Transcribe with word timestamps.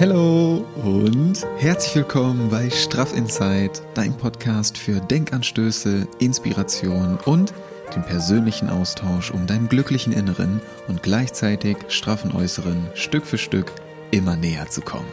Hallo 0.00 0.64
und 0.82 1.46
herzlich 1.58 1.94
willkommen 1.94 2.48
bei 2.48 2.70
Straff 2.70 3.14
Insight, 3.14 3.82
dein 3.94 4.16
Podcast 4.16 4.78
für 4.78 5.00
Denkanstöße, 5.00 6.08
Inspiration 6.18 7.18
und 7.26 7.52
den 7.94 8.02
persönlichen 8.02 8.70
Austausch, 8.70 9.30
um 9.30 9.46
deinem 9.46 9.68
glücklichen 9.68 10.12
Inneren 10.12 10.62
und 10.88 11.02
gleichzeitig 11.02 11.76
straffen 11.88 12.34
Äußeren 12.34 12.88
Stück 12.94 13.26
für 13.26 13.38
Stück 13.38 13.70
immer 14.10 14.34
näher 14.34 14.66
zu 14.68 14.80
kommen. 14.80 15.06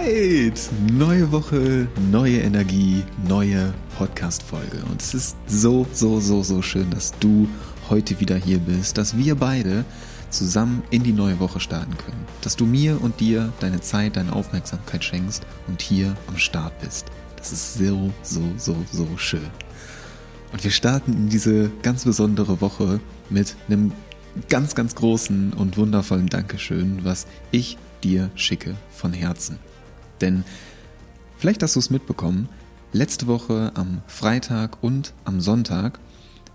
Alright, 0.00 0.70
neue 0.90 1.30
Woche, 1.30 1.86
neue 2.10 2.38
Energie, 2.38 3.04
neue 3.28 3.74
Podcast-Folge. 3.98 4.78
Und 4.90 5.02
es 5.02 5.12
ist 5.12 5.36
so, 5.46 5.86
so, 5.92 6.20
so, 6.20 6.42
so 6.42 6.62
schön, 6.62 6.88
dass 6.88 7.12
du 7.20 7.46
heute 7.90 8.18
wieder 8.18 8.36
hier 8.36 8.60
bist, 8.60 8.96
dass 8.96 9.18
wir 9.18 9.34
beide 9.34 9.84
zusammen 10.30 10.82
in 10.90 11.02
die 11.02 11.12
neue 11.12 11.38
Woche 11.38 11.60
starten 11.60 11.98
können. 11.98 12.24
Dass 12.40 12.56
du 12.56 12.64
mir 12.64 12.98
und 13.02 13.20
dir 13.20 13.52
deine 13.60 13.82
Zeit, 13.82 14.16
deine 14.16 14.32
Aufmerksamkeit 14.32 15.04
schenkst 15.04 15.44
und 15.66 15.82
hier 15.82 16.16
am 16.28 16.38
Start 16.38 16.72
bist. 16.80 17.04
Das 17.36 17.52
ist 17.52 17.74
so, 17.74 18.10
so, 18.22 18.42
so, 18.56 18.76
so 18.90 19.06
schön. 19.18 19.50
Und 20.50 20.64
wir 20.64 20.70
starten 20.70 21.12
in 21.12 21.28
diese 21.28 21.70
ganz 21.82 22.04
besondere 22.04 22.62
Woche 22.62 23.00
mit 23.28 23.54
einem 23.68 23.92
ganz, 24.48 24.74
ganz 24.74 24.94
großen 24.94 25.52
und 25.52 25.76
wundervollen 25.76 26.28
Dankeschön, 26.28 27.00
was 27.04 27.26
ich 27.50 27.76
dir 28.02 28.30
schicke 28.34 28.76
von 28.90 29.12
Herzen. 29.12 29.58
Denn 30.20 30.44
vielleicht 31.38 31.62
hast 31.62 31.76
du 31.76 31.80
es 31.80 31.90
mitbekommen, 31.90 32.48
letzte 32.92 33.26
Woche 33.26 33.72
am 33.74 34.02
Freitag 34.06 34.82
und 34.82 35.14
am 35.24 35.40
Sonntag 35.40 35.98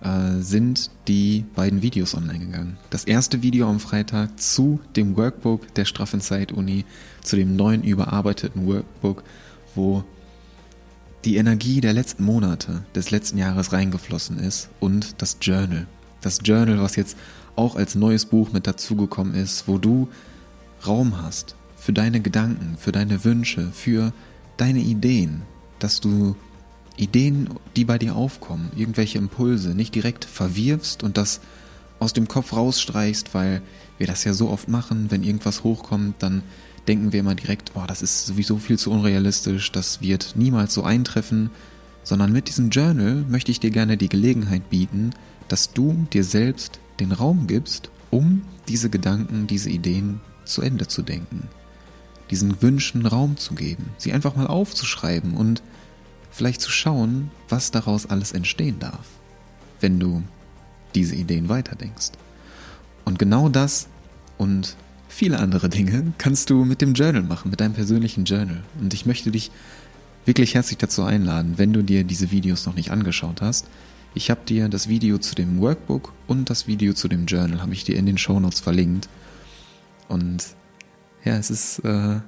äh, 0.02 0.40
sind 0.40 0.92
die 1.08 1.46
beiden 1.56 1.82
Videos 1.82 2.16
online 2.16 2.40
gegangen. 2.40 2.78
Das 2.90 3.06
erste 3.06 3.42
Video 3.42 3.70
am 3.70 3.80
Freitag 3.80 4.40
zu 4.40 4.80
dem 4.96 5.16
Workbook 5.18 5.74
der 5.76 5.86
Straff 5.86 6.14
Inside 6.14 6.54
Uni, 6.54 6.86
zu 7.24 7.36
dem 7.36 7.56
neuen 7.56 7.84
überarbeiteten 7.84 8.68
Workbook, 8.68 9.24
wo 9.74 10.04
die 11.24 11.38
Energie 11.38 11.82
der 11.82 11.94
letzten 11.94 12.24
Monate, 12.24 12.84
des 12.94 13.10
letzten 13.10 13.38
Jahres 13.38 13.74
reingeflossen 13.74 14.38
ist 14.38 14.70
und 14.80 15.22
das 15.22 15.38
Journal. 15.42 15.88
Das 16.22 16.40
Journal, 16.44 16.80
was 16.80 16.96
jetzt 16.96 17.18
auch 17.56 17.76
als 17.76 17.96
neues 17.96 18.26
Buch 18.26 18.52
mit 18.52 18.68
dazugekommen 18.68 19.34
ist, 19.34 19.68
wo 19.68 19.78
du 19.78 20.08
Raum 20.86 21.22
hast 21.22 21.56
für 21.86 21.94
deine 21.94 22.20
Gedanken, 22.20 22.78
für 22.80 22.92
deine 22.92 23.24
Wünsche, 23.24 23.72
für 23.72 24.12
deine 24.58 24.80
Ideen, 24.80 25.44
dass 25.78 26.02
du 26.02 26.36
Ideen, 26.98 27.48
die 27.76 27.86
bei 27.86 28.00
dir 28.00 28.16
aufkommen, 28.16 28.72
irgendwelche 28.76 29.20
Impulse 29.20 29.76
nicht 29.76 29.94
direkt 29.94 30.26
verwirfst 30.26 31.04
und 31.04 31.16
das 31.16 31.42
aus 32.00 32.14
dem 32.14 32.28
Kopf 32.28 32.54
rausstreichst, 32.54 33.36
weil 33.36 33.62
wir 34.00 34.08
das 34.08 34.24
ja 34.24 34.34
so 34.34 34.50
oft 34.50 34.68
machen, 34.68 35.12
wenn 35.12 35.22
irgendwas 35.22 35.64
hochkommt, 35.64 36.16
dann 36.24 36.42
denken 36.88 37.14
wir 37.14 37.20
immer 37.20 37.36
direkt, 37.36 37.74
oh, 37.76 37.84
das 37.88 38.02
ist 38.02 38.26
sowieso 38.26 38.58
viel 38.58 38.80
zu 38.80 38.90
unrealistisch, 38.90 39.72
das 39.72 40.02
wird 40.02 40.34
niemals 40.36 40.74
so 40.74 40.82
eintreffen, 40.82 41.52
sondern 42.02 42.32
mit 42.32 42.48
diesem 42.48 42.72
Journal 42.72 43.26
möchte 43.30 43.52
ich 43.52 43.60
dir 43.60 43.70
gerne 43.70 43.96
die 43.96 44.10
Gelegenheit 44.10 44.72
bieten, 44.72 45.12
dass 45.50 45.72
du 45.72 46.08
dir 46.12 46.24
selbst 46.24 46.80
den 47.00 47.12
Raum 47.12 47.46
gibst, 47.46 47.92
um 48.10 48.42
diese 48.68 48.90
Gedanken, 48.90 49.46
diese 49.46 49.70
Ideen 49.70 50.20
zu 50.46 50.64
Ende 50.64 50.88
zu 50.88 51.04
denken, 51.04 51.48
diesen 52.32 52.62
Wünschen 52.62 53.06
Raum 53.06 53.38
zu 53.38 53.56
geben, 53.56 53.92
sie 53.98 54.14
einfach 54.14 54.36
mal 54.36 54.48
aufzuschreiben 54.48 55.36
und 55.36 55.62
vielleicht 56.32 56.62
zu 56.62 56.72
schauen, 56.72 57.32
was 57.50 57.72
daraus 57.72 58.06
alles 58.08 58.32
entstehen 58.32 58.80
darf, 58.80 59.06
wenn 59.80 60.00
du 60.00 60.24
diese 60.96 61.16
Ideen 61.16 61.50
weiterdenkst. 61.50 62.12
Und 63.06 63.20
genau 63.20 63.50
das 63.50 63.88
und 64.38 64.76
viele 65.08 65.40
andere 65.40 65.70
Dinge 65.70 66.14
kannst 66.18 66.50
du 66.50 66.66
mit 66.66 66.82
dem 66.82 66.94
Journal 66.94 67.24
machen, 67.24 67.52
mit 67.52 67.62
deinem 67.62 67.74
persönlichen 67.74 68.26
Journal. 68.26 68.64
Und 68.80 68.94
ich 68.94 69.06
möchte 69.06 69.32
dich 69.32 69.52
wirklich 70.26 70.56
herzlich 70.56 70.78
dazu 70.78 71.04
einladen, 71.04 71.54
wenn 71.58 71.72
du 71.72 71.84
dir 71.84 72.04
diese 72.04 72.32
Videos 72.32 72.66
noch 72.66 72.76
nicht 72.76 72.92
angeschaut 72.92 73.42
hast. 73.42 73.68
Ich 74.14 74.30
habe 74.32 74.42
dir 74.46 74.70
das 74.70 74.88
Video 74.90 75.18
zu 75.18 75.36
dem 75.36 75.60
Workbook 75.62 76.14
und 76.28 76.50
das 76.50 76.68
Video 76.68 76.94
zu 76.94 77.08
dem 77.08 77.28
Journal 77.28 77.62
habe 77.62 77.74
ich 77.74 77.84
dir 77.84 77.96
in 77.96 78.06
den 78.06 78.18
Show 78.18 78.40
Notes 78.40 78.60
verlinkt. 78.60 79.08
Und 80.08 80.44
ja, 81.26 81.38
es 81.38 81.50
ist 81.50 81.80
äh, 81.80 82.20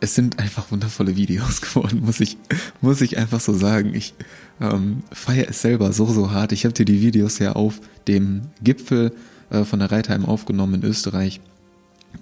es 0.00 0.14
sind 0.14 0.38
einfach 0.38 0.70
wundervolle 0.70 1.16
Videos 1.16 1.60
geworden, 1.60 2.00
muss 2.00 2.20
ich, 2.20 2.38
muss 2.80 3.00
ich 3.00 3.18
einfach 3.18 3.40
so 3.40 3.52
sagen. 3.52 3.94
Ich 3.94 4.14
ähm, 4.60 5.02
feiere 5.12 5.50
es 5.50 5.62
selber 5.62 5.92
so, 5.92 6.06
so 6.06 6.30
hart. 6.32 6.52
Ich 6.52 6.64
habe 6.64 6.72
dir 6.72 6.84
die 6.84 7.02
Videos 7.02 7.38
ja 7.38 7.52
auf 7.52 7.80
dem 8.08 8.42
Gipfel 8.62 9.12
äh, 9.50 9.64
von 9.64 9.78
der 9.78 9.92
Reitheim 9.92 10.24
aufgenommen 10.24 10.82
in 10.82 10.84
Österreich, 10.84 11.40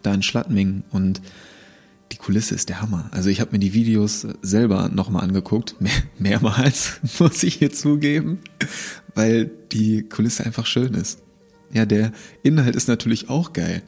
da 0.02 0.12
in 0.12 0.22
Schladming 0.22 0.82
und 0.90 1.22
die 2.12 2.16
Kulisse 2.16 2.54
ist 2.54 2.68
der 2.68 2.80
Hammer. 2.80 3.08
Also 3.12 3.28
ich 3.28 3.40
habe 3.40 3.52
mir 3.52 3.58
die 3.58 3.74
Videos 3.74 4.26
selber 4.42 4.88
nochmal 4.88 5.22
angeguckt, 5.22 5.80
mehr, 5.80 5.92
mehrmals, 6.18 7.00
muss 7.18 7.42
ich 7.42 7.54
hier 7.56 7.72
zugeben, 7.72 8.38
weil 9.14 9.50
die 9.72 10.02
Kulisse 10.02 10.44
einfach 10.44 10.66
schön 10.66 10.94
ist. 10.94 11.20
Ja, 11.72 11.84
der 11.84 12.12
Inhalt 12.42 12.74
ist 12.76 12.88
natürlich 12.88 13.28
auch 13.28 13.52
geil. 13.52 13.82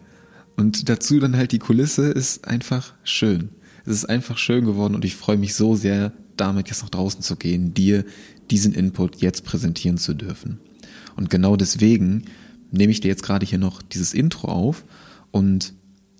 Und 0.60 0.90
dazu 0.90 1.18
dann 1.18 1.38
halt 1.38 1.52
die 1.52 1.58
Kulisse 1.58 2.10
ist 2.10 2.46
einfach 2.46 2.92
schön. 3.02 3.48
Es 3.86 3.94
ist 3.94 4.04
einfach 4.04 4.36
schön 4.36 4.66
geworden 4.66 4.94
und 4.94 5.06
ich 5.06 5.16
freue 5.16 5.38
mich 5.38 5.54
so 5.54 5.74
sehr, 5.74 6.12
damit 6.36 6.68
jetzt 6.68 6.82
nach 6.82 6.90
draußen 6.90 7.22
zu 7.22 7.36
gehen, 7.36 7.72
dir 7.72 8.04
diesen 8.50 8.74
Input 8.74 9.16
jetzt 9.22 9.46
präsentieren 9.46 9.96
zu 9.96 10.12
dürfen. 10.12 10.60
Und 11.16 11.30
genau 11.30 11.56
deswegen 11.56 12.24
nehme 12.70 12.92
ich 12.92 13.00
dir 13.00 13.08
jetzt 13.08 13.22
gerade 13.22 13.46
hier 13.46 13.58
noch 13.58 13.80
dieses 13.80 14.12
Intro 14.12 14.48
auf 14.48 14.84
und 15.30 15.72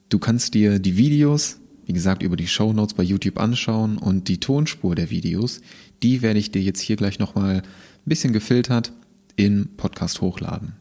du 0.09 0.19
kannst 0.19 0.55
dir 0.55 0.79
die 0.79 0.97
Videos, 0.97 1.59
wie 1.85 1.93
gesagt, 1.93 2.23
über 2.23 2.37
die 2.37 2.49
Show 2.49 2.73
Notes 2.73 2.95
bei 2.95 3.03
YouTube 3.03 3.39
anschauen 3.39 3.99
und 3.99 4.29
die 4.29 4.41
Tonspur 4.41 4.95
der 4.95 5.11
Videos, 5.11 5.61
die 6.03 6.23
werde 6.23 6.39
ich 6.39 6.51
dir 6.51 6.63
jetzt 6.63 6.81
hier 6.81 6.97
gleich 6.97 7.19
nochmal 7.19 7.57
ein 7.57 7.63
bisschen 8.07 8.33
gefiltert 8.33 8.91
in 9.37 9.69
Podcast 9.77 10.23
hochladen. 10.23 10.73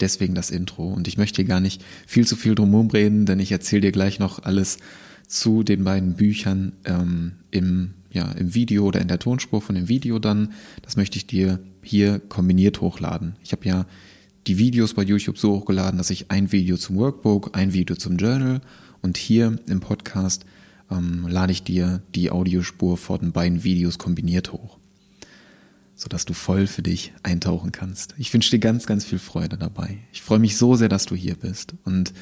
Deswegen 0.00 0.34
das 0.34 0.50
Intro. 0.50 0.88
Und 0.88 1.08
ich 1.08 1.18
möchte 1.18 1.36
hier 1.36 1.48
gar 1.48 1.60
nicht 1.60 1.84
viel 2.06 2.26
zu 2.26 2.36
viel 2.36 2.54
drum 2.54 2.74
reden, 2.90 3.26
denn 3.26 3.38
ich 3.38 3.52
erzähle 3.52 3.82
dir 3.82 3.92
gleich 3.92 4.18
noch 4.18 4.42
alles 4.42 4.78
zu 5.26 5.62
den 5.62 5.84
beiden 5.84 6.14
Büchern 6.14 6.72
ähm, 6.84 7.32
im, 7.50 7.94
ja, 8.12 8.32
im 8.32 8.54
Video 8.54 8.84
oder 8.84 9.00
in 9.00 9.08
der 9.08 9.18
Tonspur 9.18 9.60
von 9.60 9.76
dem 9.76 9.88
Video 9.88 10.18
dann. 10.18 10.52
Das 10.82 10.96
möchte 10.96 11.18
ich 11.18 11.26
dir 11.26 11.60
hier 11.82 12.18
kombiniert 12.18 12.80
hochladen. 12.80 13.36
Ich 13.44 13.52
habe 13.52 13.64
ja 13.66 13.86
die 14.46 14.58
Videos 14.58 14.94
bei 14.94 15.02
YouTube 15.02 15.38
so 15.38 15.52
hochgeladen, 15.52 15.98
dass 15.98 16.10
ich 16.10 16.30
ein 16.30 16.50
Video 16.50 16.76
zum 16.76 16.96
Workbook, 16.96 17.56
ein 17.56 17.72
Video 17.72 17.94
zum 17.94 18.16
Journal 18.16 18.60
und 19.02 19.16
hier 19.16 19.56
im 19.68 19.80
Podcast 19.80 20.44
ähm, 20.90 21.26
lade 21.28 21.52
ich 21.52 21.62
dir 21.62 22.02
die 22.14 22.30
Audiospur 22.30 22.96
von 22.96 23.20
den 23.20 23.32
beiden 23.32 23.62
Videos 23.62 23.98
kombiniert 23.98 24.52
hoch, 24.52 24.78
sodass 26.00 26.24
du 26.24 26.32
voll 26.32 26.66
für 26.66 26.80
dich 26.80 27.12
eintauchen 27.22 27.72
kannst. 27.72 28.14
Ich 28.16 28.32
wünsche 28.32 28.50
dir 28.50 28.58
ganz, 28.58 28.86
ganz 28.86 29.04
viel 29.04 29.18
Freude 29.18 29.58
dabei. 29.58 29.98
Ich 30.12 30.22
freue 30.22 30.38
mich 30.38 30.56
so 30.56 30.74
sehr, 30.74 30.88
dass 30.88 31.04
du 31.04 31.14
hier 31.14 31.34
bist 31.34 31.74
und 31.84 32.14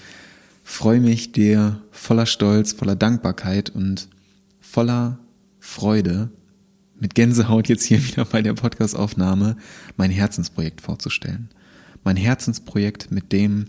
freue 0.64 0.98
mich, 0.98 1.30
dir 1.30 1.80
voller 1.92 2.26
Stolz, 2.26 2.72
voller 2.72 2.96
Dankbarkeit 2.96 3.70
und 3.70 4.08
voller 4.58 5.20
Freude 5.60 6.28
mit 6.98 7.14
Gänsehaut 7.14 7.68
jetzt 7.68 7.84
hier 7.84 8.04
wieder 8.08 8.24
bei 8.24 8.42
der 8.42 8.54
Podcastaufnahme 8.54 9.56
mein 9.96 10.10
Herzensprojekt 10.10 10.80
vorzustellen. 10.80 11.48
Mein 12.02 12.16
Herzensprojekt, 12.16 13.12
mit 13.12 13.30
dem 13.30 13.66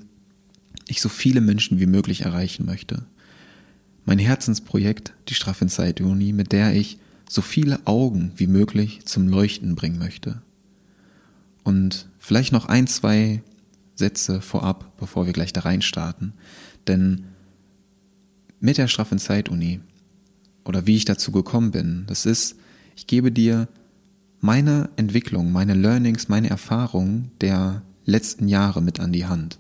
ich 0.88 1.02
so 1.02 1.10
viele 1.10 1.40
Menschen 1.40 1.80
wie 1.80 1.86
möglich 1.86 2.22
erreichen 2.22 2.66
möchte. 2.66 3.06
Mein 4.06 4.18
Herzensprojekt, 4.18 5.14
die 5.28 5.36
Straff 5.36 5.62
Inside 5.62 6.04
Uni, 6.04 6.34
mit 6.34 6.52
der 6.52 6.74
ich 6.74 6.98
so 7.30 7.42
viele 7.42 7.86
Augen 7.86 8.34
wie 8.36 8.48
möglich 8.48 9.06
zum 9.06 9.28
Leuchten 9.28 9.76
bringen 9.76 10.00
möchte. 10.00 10.42
Und 11.64 12.10
vielleicht 12.18 12.52
noch 12.52 12.66
ein, 12.66 12.88
zwei 12.88 13.44
Sätze 13.96 14.42
vorab, 14.42 14.98
bevor 14.98 15.28
wir 15.28 15.34
gleich 15.34 15.54
da 15.54 15.62
reinstarten. 15.62 16.34
Denn 16.88 17.26
mit 18.60 18.80
der 18.80 18.88
straffen 18.88 19.20
Zeit-Uni 19.20 19.80
oder 20.66 20.88
wie 20.88 20.96
ich 20.96 21.06
dazu 21.06 21.32
gekommen 21.32 21.70
bin, 21.72 22.06
das 22.08 22.26
ist, 22.26 22.56
ich 22.96 23.06
gebe 23.06 23.32
dir 23.32 23.68
meine 24.42 24.90
Entwicklung, 24.96 25.52
meine 25.52 25.76
Learnings, 25.76 26.30
meine 26.30 26.50
Erfahrungen 26.50 27.32
der 27.42 27.84
letzten 28.06 28.48
Jahre 28.48 28.82
mit 28.82 29.00
an 29.00 29.14
die 29.14 29.28
Hand. 29.28 29.60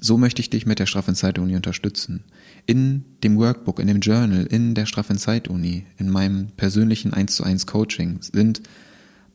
So 0.00 0.18
möchte 0.18 0.40
ich 0.40 0.50
dich 0.50 0.66
mit 0.66 0.78
der 0.78 0.86
straffen 0.86 1.16
Zeit-Uni 1.16 1.56
unterstützen. 1.56 2.22
In 2.66 3.04
dem 3.22 3.36
Workbook, 3.38 3.80
in 3.80 3.88
dem 3.88 4.00
Journal, 4.00 4.46
in 4.46 4.74
der 4.74 4.86
straffen 4.86 5.18
Zeit-Uni, 5.18 5.84
in 5.98 6.08
meinem 6.08 6.48
persönlichen 6.56 7.12
1 7.12 7.34
zu 7.34 7.44
1 7.44 7.66
Coaching 7.66 8.18
sind 8.20 8.62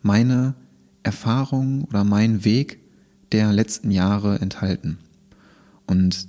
meine 0.01 0.55
Erfahrungen 1.03 1.83
oder 1.83 2.03
mein 2.03 2.45
Weg 2.45 2.79
der 3.31 3.51
letzten 3.51 3.91
Jahre 3.91 4.39
enthalten. 4.39 4.97
Und 5.85 6.27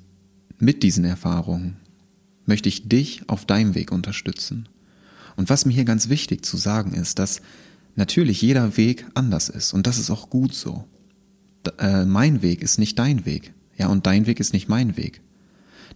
mit 0.58 0.82
diesen 0.82 1.04
Erfahrungen 1.04 1.76
möchte 2.46 2.68
ich 2.68 2.88
dich 2.88 3.28
auf 3.28 3.44
deinem 3.44 3.74
Weg 3.74 3.92
unterstützen. 3.92 4.68
Und 5.36 5.50
was 5.50 5.66
mir 5.66 5.72
hier 5.72 5.84
ganz 5.84 6.08
wichtig 6.08 6.44
zu 6.44 6.56
sagen 6.56 6.94
ist, 6.94 7.18
dass 7.18 7.42
natürlich 7.94 8.42
jeder 8.42 8.76
Weg 8.76 9.06
anders 9.14 9.48
ist 9.48 9.72
und 9.72 9.86
das 9.86 9.98
ist 9.98 10.10
auch 10.10 10.30
gut 10.30 10.54
so. 10.54 10.84
D 11.66 11.70
äh, 11.78 12.04
mein 12.04 12.42
Weg 12.42 12.62
ist 12.62 12.78
nicht 12.78 12.98
dein 12.98 13.26
Weg, 13.26 13.52
ja, 13.76 13.88
und 13.88 14.06
dein 14.06 14.26
Weg 14.26 14.40
ist 14.40 14.52
nicht 14.52 14.68
mein 14.68 14.96
Weg. 14.96 15.20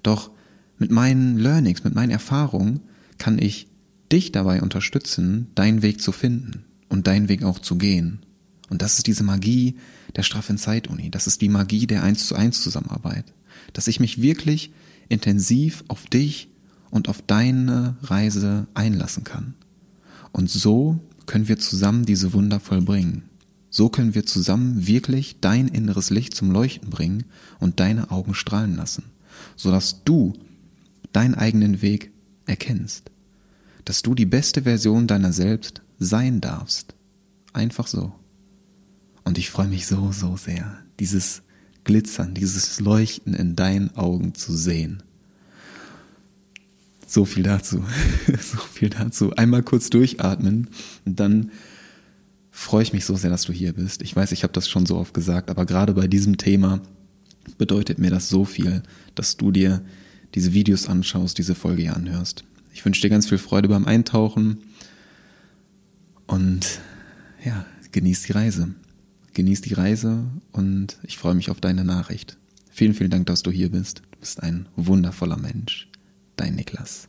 Doch 0.03 0.31
mit 0.79 0.91
meinen 0.91 1.39
Learnings, 1.39 1.85
mit 1.85 1.95
meinen 1.95 2.11
Erfahrungen 2.11 2.81
kann 3.19 3.39
ich 3.39 3.69
dich 4.11 4.33
dabei 4.33 4.63
unterstützen, 4.63 5.49
deinen 5.55 5.83
Weg 5.83 6.01
zu 6.01 6.13
finden 6.13 6.65
und 6.89 7.07
deinen 7.07 7.29
Weg 7.29 7.45
auch 7.45 7.59
zu 7.59 7.77
gehen. 7.77 8.21
Und 8.69 8.83
das 8.83 8.97
ist 8.97 9.07
diese 9.07 9.25
Magie 9.25 9.77
der 10.17 10.23
straffen 10.23 10.59
Zeituni. 10.59 11.11
Das 11.11 11.27
ist 11.27 11.41
die 11.41 11.49
Magie 11.49 11.87
der 11.87 12.03
1 12.03 12.27
zu 12.27 12.35
1 12.35 12.63
Zusammenarbeit. 12.63 13.25
Dass 13.73 13.87
ich 13.87 14.01
mich 14.01 14.21
wirklich 14.23 14.73
intensiv 15.09 15.85
auf 15.89 16.07
dich 16.07 16.49
und 16.91 17.09
auf 17.09 17.23
deine 17.23 17.97
Reise 18.03 18.67
einlassen 18.75 19.25
kann. 19.25 19.55
Und 20.33 20.51
so 20.51 21.01
können 21.27 21.49
wir 21.49 21.59
zusammen 21.59 22.05
diese 22.05 22.33
Wunder 22.33 22.61
vollbringen. 22.61 23.23
So 23.71 23.89
können 23.89 24.15
wir 24.15 24.27
zusammen 24.27 24.87
wirklich 24.87 25.37
dein 25.41 25.69
inneres 25.69 26.11
Licht 26.11 26.35
zum 26.35 26.51
Leuchten 26.51 26.91
bringen 26.91 27.25
und 27.59 27.81
deine 27.81 28.11
Augen 28.11 28.35
strahlen 28.35 28.77
lassen, 28.77 29.05
sodass 29.57 30.05
du 30.05 30.35
deinen 31.13 31.35
eigenen 31.35 31.83
Weg 31.83 32.13
erkennst, 32.47 33.11
dass 33.85 34.03
du 34.03 34.15
die 34.15 34.27
beste 34.27 34.63
Version 34.63 35.07
deiner 35.07 35.33
selbst 35.33 35.83
sein 35.99 36.41
darfst. 36.41 36.95
Einfach 37.53 37.87
so. 37.87 38.13
Und 39.25 39.39
ich 39.39 39.51
freue 39.51 39.69
mich 39.69 39.87
so, 39.87 40.13
so 40.13 40.37
sehr, 40.37 40.79
dieses 40.99 41.43
Glitzern, 41.85 42.35
dieses 42.35 42.81
Leuchten 42.81 43.35
in 43.35 43.57
deinen 43.57 43.97
Augen 43.97 44.35
zu 44.35 44.53
sehen. 44.57 45.03
So 47.07 47.25
viel 47.25 47.43
dazu. 47.43 47.85
so 48.27 48.59
viel 48.59 48.89
dazu. 48.89 49.33
Einmal 49.35 49.63
kurz 49.63 49.91
durchatmen 49.91 50.71
und 51.05 51.21
dann 51.21 51.51
freue 52.51 52.83
ich 52.83 52.93
mich 52.93 53.05
so 53.05 53.17
sehr, 53.17 53.31
dass 53.31 53.45
du 53.45 53.53
hier 53.53 53.73
bist. 53.73 54.03
Ich 54.03 54.15
weiß, 54.15 54.33
ich 54.33 54.43
habe 54.43 54.53
das 54.53 54.69
schon 54.69 54.87
so 54.87 54.97
oft 54.97 55.15
gesagt, 55.15 55.51
aber 55.51 55.67
gerade 55.67 55.95
bei 55.95 56.07
diesem 56.07 56.37
Thema 56.37 56.81
bedeutet 57.59 57.99
mir 57.99 58.11
das 58.11 58.29
so 58.29 58.45
viel, 58.45 58.83
dass 59.15 59.37
du 59.37 59.51
dir 59.51 59.83
diese 60.35 60.53
Videos 60.53 60.89
anschaust, 60.89 61.39
diese 61.39 61.55
Folge 61.55 61.83
hier 61.83 61.97
anhörst. 61.97 62.45
Ich 62.73 62.85
wünsche 62.85 63.03
dir 63.03 63.11
ganz 63.11 63.29
viel 63.29 63.39
Freude 63.39 63.69
beim 63.69 63.87
Eintauchen 63.87 64.63
und 66.27 66.81
ja, 67.45 67.67
genieß 67.93 68.23
die 68.23 68.33
Reise. 68.33 68.75
Genieß 69.35 69.63
die 69.63 69.75
Reise 69.75 70.25
und 70.53 70.99
ich 71.03 71.19
freue 71.19 71.35
mich 71.35 71.51
auf 71.51 71.61
deine 71.61 71.85
Nachricht. 71.85 72.37
Vielen, 72.71 72.95
vielen 72.95 73.11
Dank, 73.11 73.27
dass 73.27 73.43
du 73.43 73.51
hier 73.51 73.71
bist. 73.71 74.03
Du 74.13 74.19
bist 74.21 74.43
ein 74.43 74.67
wundervoller 74.77 75.37
Mensch 75.37 75.89
dein 76.37 76.55
Niklas. 76.55 77.09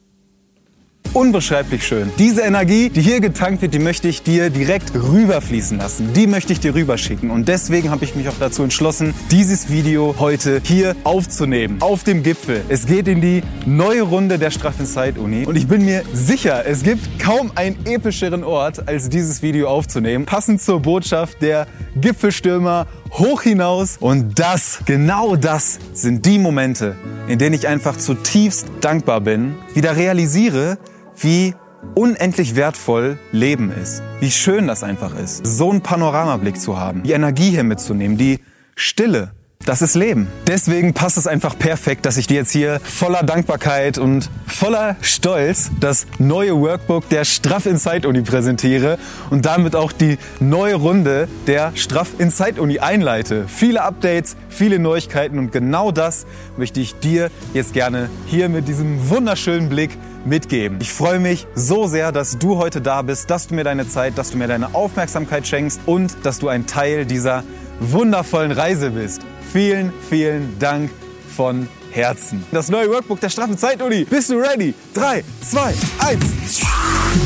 Unbeschreiblich 1.13 1.85
schön. 1.85 2.11
Diese 2.17 2.41
Energie, 2.41 2.89
die 2.89 3.03
hier 3.03 3.19
getankt 3.19 3.61
wird, 3.61 3.71
die 3.75 3.79
möchte 3.79 4.07
ich 4.07 4.23
dir 4.23 4.49
direkt 4.49 4.95
rüberfließen 4.95 5.77
lassen. 5.77 6.11
Die 6.13 6.25
möchte 6.25 6.53
ich 6.53 6.59
dir 6.59 6.73
rüberschicken. 6.73 7.29
Und 7.29 7.47
deswegen 7.47 7.91
habe 7.91 8.03
ich 8.03 8.15
mich 8.15 8.27
auch 8.29 8.37
dazu 8.39 8.63
entschlossen, 8.63 9.13
dieses 9.29 9.69
Video 9.69 10.15
heute 10.17 10.59
hier 10.63 10.95
aufzunehmen. 11.03 11.77
Auf 11.81 12.03
dem 12.03 12.23
Gipfel. 12.23 12.65
Es 12.67 12.87
geht 12.87 13.07
in 13.07 13.21
die 13.21 13.43
neue 13.67 14.01
Runde 14.01 14.39
der 14.39 14.49
Straffen 14.49 14.87
Uni. 15.19 15.45
Und 15.45 15.55
ich 15.55 15.67
bin 15.67 15.85
mir 15.85 16.01
sicher, 16.13 16.65
es 16.65 16.81
gibt 16.81 17.19
kaum 17.19 17.51
einen 17.53 17.77
epischeren 17.85 18.43
Ort, 18.43 18.87
als 18.87 19.07
dieses 19.07 19.43
Video 19.43 19.67
aufzunehmen. 19.67 20.25
Passend 20.25 20.63
zur 20.63 20.79
Botschaft 20.79 21.43
der 21.43 21.67
Gipfelstürmer 21.95 22.87
hoch 23.11 23.43
hinaus. 23.43 23.97
Und 23.99 24.39
das, 24.39 24.79
genau 24.87 25.35
das 25.35 25.77
sind 25.93 26.25
die 26.25 26.39
Momente, 26.39 26.95
in 27.27 27.37
denen 27.37 27.53
ich 27.53 27.67
einfach 27.67 27.97
zutiefst 27.97 28.65
dankbar 28.81 29.21
bin, 29.21 29.53
wieder 29.75 29.95
realisiere, 29.95 30.79
wie 31.17 31.55
unendlich 31.95 32.55
wertvoll 32.55 33.17
Leben 33.31 33.71
ist. 33.71 34.01
Wie 34.19 34.31
schön 34.31 34.67
das 34.67 34.83
einfach 34.83 35.15
ist, 35.17 35.45
so 35.45 35.69
einen 35.69 35.81
Panoramablick 35.81 36.59
zu 36.59 36.79
haben, 36.79 37.03
die 37.03 37.11
Energie 37.11 37.49
hier 37.49 37.63
mitzunehmen, 37.63 38.17
die 38.17 38.39
Stille, 38.75 39.31
das 39.65 39.81
ist 39.81 39.95
Leben. 39.95 40.27
Deswegen 40.45 40.93
passt 40.93 41.17
es 41.17 41.25
einfach 41.25 41.57
perfekt, 41.57 42.05
dass 42.05 42.17
ich 42.17 42.27
dir 42.27 42.35
jetzt 42.35 42.51
hier 42.51 42.81
voller 42.83 43.23
Dankbarkeit 43.23 43.97
und 43.97 44.29
voller 44.45 44.97
Stolz 45.01 45.71
das 45.79 46.05
neue 46.19 46.59
Workbook 46.59 47.07
der 47.07 47.23
Straff 47.23 47.65
Inside 47.65 48.07
Uni 48.07 48.21
präsentiere 48.23 48.97
und 49.29 49.45
damit 49.45 49.75
auch 49.75 49.93
die 49.93 50.17
neue 50.41 50.75
Runde 50.75 51.29
der 51.47 51.71
Straff 51.75 52.09
Inside 52.17 52.61
Uni 52.61 52.79
einleite. 52.79 53.45
Viele 53.47 53.83
Updates, 53.83 54.35
viele 54.49 54.79
Neuigkeiten 54.79 55.39
und 55.39 55.53
genau 55.53 55.91
das 55.91 56.25
möchte 56.57 56.81
ich 56.81 56.95
dir 56.95 57.31
jetzt 57.53 57.73
gerne 57.73 58.09
hier 58.25 58.49
mit 58.49 58.67
diesem 58.67 59.09
wunderschönen 59.09 59.69
Blick 59.69 59.91
mitgeben. 60.25 60.79
Ich 60.81 60.91
freue 60.91 61.19
mich 61.19 61.47
so 61.55 61.87
sehr, 61.87 62.11
dass 62.11 62.37
du 62.37 62.57
heute 62.57 62.81
da 62.81 63.01
bist, 63.01 63.29
dass 63.29 63.47
du 63.47 63.55
mir 63.55 63.63
deine 63.63 63.87
Zeit, 63.87 64.17
dass 64.17 64.31
du 64.31 64.37
mir 64.37 64.47
deine 64.47 64.73
Aufmerksamkeit 64.73 65.47
schenkst 65.47 65.81
und 65.85 66.15
dass 66.23 66.39
du 66.39 66.47
ein 66.47 66.65
Teil 66.65 67.05
dieser 67.05 67.43
wundervollen 67.79 68.51
Reise 68.51 68.91
bist. 68.91 69.21
Vielen, 69.51 69.93
vielen 70.09 70.57
Dank 70.59 70.89
von 71.35 71.67
Herzen. 71.91 72.43
Das 72.51 72.69
neue 72.69 72.89
Workbook 72.89 73.19
der 73.19 73.29
straffen 73.29 73.57
Zeit-Uni. 73.57 74.05
Bist 74.05 74.29
du 74.29 74.35
ready? 74.35 74.73
3, 74.93 75.23
2, 75.41 75.73
1. 75.99 76.61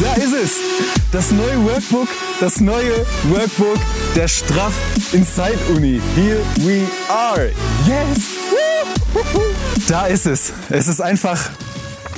Da 0.01 0.13
ist 0.15 0.33
es. 0.33 0.51
Das 1.11 1.31
neue 1.31 1.63
Workbook, 1.63 2.07
das 2.39 2.59
neue 2.59 3.05
Workbook 3.29 3.77
der 4.15 4.27
Straff 4.27 4.73
Inside 5.13 5.57
Uni. 5.73 6.01
Here 6.15 6.41
we 6.57 6.85
are. 7.09 7.51
Yes. 7.85 8.38
Da 9.88 10.07
ist 10.07 10.25
es. 10.25 10.51
Es 10.69 10.88
ist 10.88 10.99
einfach 10.99 11.49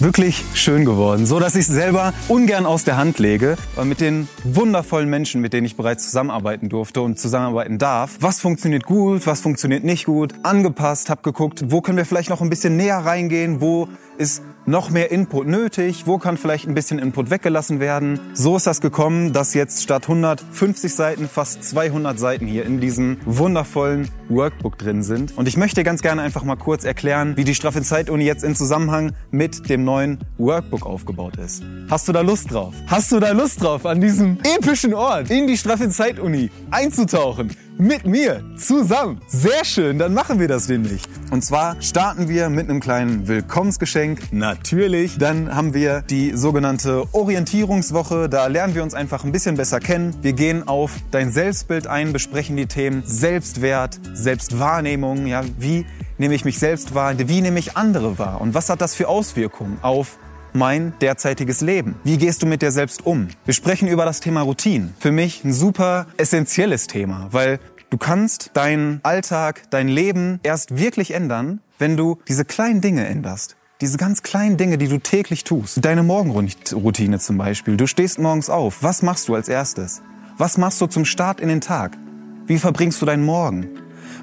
wirklich 0.02 0.44
schön 0.54 0.86
geworden, 0.86 1.26
so 1.26 1.40
dass 1.40 1.56
ich 1.56 1.62
es 1.62 1.68
selber 1.68 2.14
ungern 2.28 2.66
aus 2.66 2.84
der 2.84 2.98
Hand 2.98 3.20
lege, 3.20 3.58
weil 3.76 3.86
mit 3.86 4.00
den 4.00 4.28
wundervollen 4.44 5.10
Menschen, 5.10 5.42
mit 5.42 5.52
denen 5.52 5.66
ich 5.66 5.76
bereits 5.76 6.06
zusammenarbeiten 6.06 6.70
durfte 6.70 7.02
und 7.02 7.20
zusammenarbeiten 7.20 7.78
darf, 7.78 8.18
was 8.20 8.40
funktioniert 8.40 8.86
gut, 8.86 9.28
was 9.28 9.42
funktioniert 9.42 9.84
nicht 9.84 10.06
gut, 10.06 10.34
angepasst, 10.44 11.10
habe 11.10 11.22
geguckt, 11.22 11.66
wo 11.68 11.82
können 11.82 11.98
wir 11.98 12.06
vielleicht 12.06 12.30
noch 12.30 12.42
ein 12.42 12.50
bisschen 12.50 12.78
näher 12.78 13.00
reingehen, 13.00 13.62
wo 13.62 13.90
ist 14.20 14.44
noch 14.66 14.90
mehr 14.90 15.12
Input 15.12 15.48
nötig? 15.48 16.06
Wo 16.06 16.18
kann 16.18 16.38
vielleicht 16.38 16.68
ein 16.68 16.76
bisschen 16.76 17.00
Input 17.00 17.30
weggelassen 17.32 17.80
werden? 17.80 18.20
So 18.34 18.58
ist 18.58 18.68
das 18.68 18.82
gekommen, 18.82 19.32
dass 19.32 19.54
jetzt 19.54 19.82
statt 19.82 20.04
150 20.04 20.94
Seiten 20.94 21.30
fast 21.30 21.64
200 21.64 22.20
Seiten 22.20 22.46
hier 22.46 22.66
in 22.66 22.82
diesem 22.82 23.18
wundervollen 23.26 24.10
Workbook 24.28 24.78
drin 24.78 25.04
sind. 25.04 25.38
Und 25.38 25.48
ich 25.48 25.56
möchte 25.56 25.84
ganz 25.84 26.02
gerne 26.02 26.22
einfach 26.22 26.44
mal 26.44 26.58
kurz 26.58 26.84
erklären, 26.84 27.38
wie 27.38 27.46
die 27.46 27.56
Straffe 27.56 27.82
Zeit-Uni 27.82 28.26
jetzt 28.26 28.44
in 28.44 28.56
Zusammenhang 28.56 29.14
mit 29.32 29.70
dem 29.70 29.86
neuen 29.86 30.20
Workbook 30.38 30.86
aufgebaut 30.86 31.38
ist. 31.38 31.64
Hast 31.90 32.10
du 32.10 32.12
da 32.12 32.20
Lust 32.20 32.52
drauf? 32.52 32.74
Hast 32.88 33.14
du 33.14 33.20
da 33.20 33.32
Lust 33.32 33.64
drauf, 33.64 33.86
an 33.86 34.02
diesem 34.02 34.38
epischen 34.44 34.94
Ort 34.94 35.32
in 35.32 35.48
die 35.48 35.58
Straffe 35.58 35.90
Zeit-Uni 35.90 36.52
einzutauchen? 36.72 37.56
Mit 37.80 38.06
mir 38.06 38.44
zusammen. 38.58 39.22
Sehr 39.28 39.64
schön, 39.64 39.98
dann 39.98 40.14
machen 40.14 40.40
wir 40.40 40.50
das 40.50 40.68
nämlich. 40.68 41.02
Und 41.32 41.44
zwar 41.44 41.82
starten 41.82 42.28
wir 42.28 42.50
mit 42.50 42.70
einem 42.70 42.82
kleinen 42.82 43.28
Willkommensgeschenk. 43.28 44.34
Natürlich. 44.34 45.18
Dann 45.18 45.56
haben 45.56 45.74
wir 45.74 46.02
die 46.02 46.36
sogenannte 46.36 47.06
Orientierungswoche. 47.14 48.28
Da 48.28 48.48
lernen 48.48 48.76
wir 48.76 48.84
uns 48.84 48.94
einfach 48.94 49.24
ein 49.24 49.32
bisschen 49.32 49.56
besser 49.56 49.80
kennen. 49.80 50.14
Wir 50.22 50.34
gehen 50.34 50.68
auf 50.68 50.92
dein 51.12 51.32
Selbstbild 51.32 51.88
ein, 51.88 52.12
besprechen 52.12 52.58
die 52.58 52.66
Themen 52.66 53.02
Selbstwert, 53.06 53.98
Selbstwahrnehmung. 54.14 55.26
Ja, 55.26 55.44
wie 55.58 55.86
nehme 56.18 56.36
ich 56.36 56.44
mich 56.44 56.60
selbst 56.60 56.94
wahr? 56.94 57.14
Wie 57.18 57.42
nehme 57.42 57.60
ich 57.60 57.78
andere 57.78 58.20
wahr? 58.20 58.42
Und 58.42 58.54
was 58.54 58.70
hat 58.70 58.82
das 58.82 58.94
für 58.94 59.08
Auswirkungen 59.08 59.80
auf 59.82 60.20
mein 60.54 60.94
derzeitiges 61.02 61.62
Leben? 61.62 61.96
Wie 62.04 62.18
gehst 62.18 62.42
du 62.42 62.46
mit 62.46 62.62
dir 62.62 62.72
selbst 62.72 63.06
um? 63.06 63.28
Wir 63.46 63.54
sprechen 63.54 63.88
über 63.88 64.06
das 64.06 64.20
Thema 64.20 64.42
Routine. 64.42 64.90
Für 65.00 65.12
mich 65.12 65.44
ein 65.44 65.54
super 65.54 66.08
essentielles 66.18 66.88
Thema, 66.88 67.28
weil 67.32 67.60
du 67.90 67.98
kannst 67.98 68.52
deinen 68.54 69.00
Alltag, 69.04 69.64
dein 69.70 69.88
Leben 69.88 70.40
erst 70.44 70.78
wirklich 70.78 71.14
ändern, 71.14 71.62
wenn 71.78 71.98
du 71.98 72.20
diese 72.28 72.46
kleinen 72.46 72.82
Dinge 72.82 73.06
änderst. 73.06 73.56
Diese 73.82 73.98
ganz 73.98 74.24
kleinen 74.24 74.58
Dinge, 74.58 74.78
die 74.78 74.90
du 74.90 74.98
täglich 74.98 75.46
tust. 75.46 75.86
Deine 75.86 76.04
Morgenroutine 76.04 77.20
zum 77.20 77.38
Beispiel. 77.38 77.78
Du 77.78 77.88
stehst 77.88 78.20
morgens 78.20 78.50
auf. 78.50 78.84
Was 78.84 79.02
machst 79.04 79.30
du 79.30 79.36
als 79.36 79.48
erstes? 79.48 80.02
Was 80.38 80.58
machst 80.58 80.82
du 80.82 80.88
zum 80.88 81.06
Start 81.06 81.40
in 81.40 81.48
den 81.48 81.62
Tag? 81.62 81.98
Wie 82.46 82.58
verbringst 82.58 83.02
du 83.02 83.06
deinen 83.06 83.24
Morgen? 83.24 83.70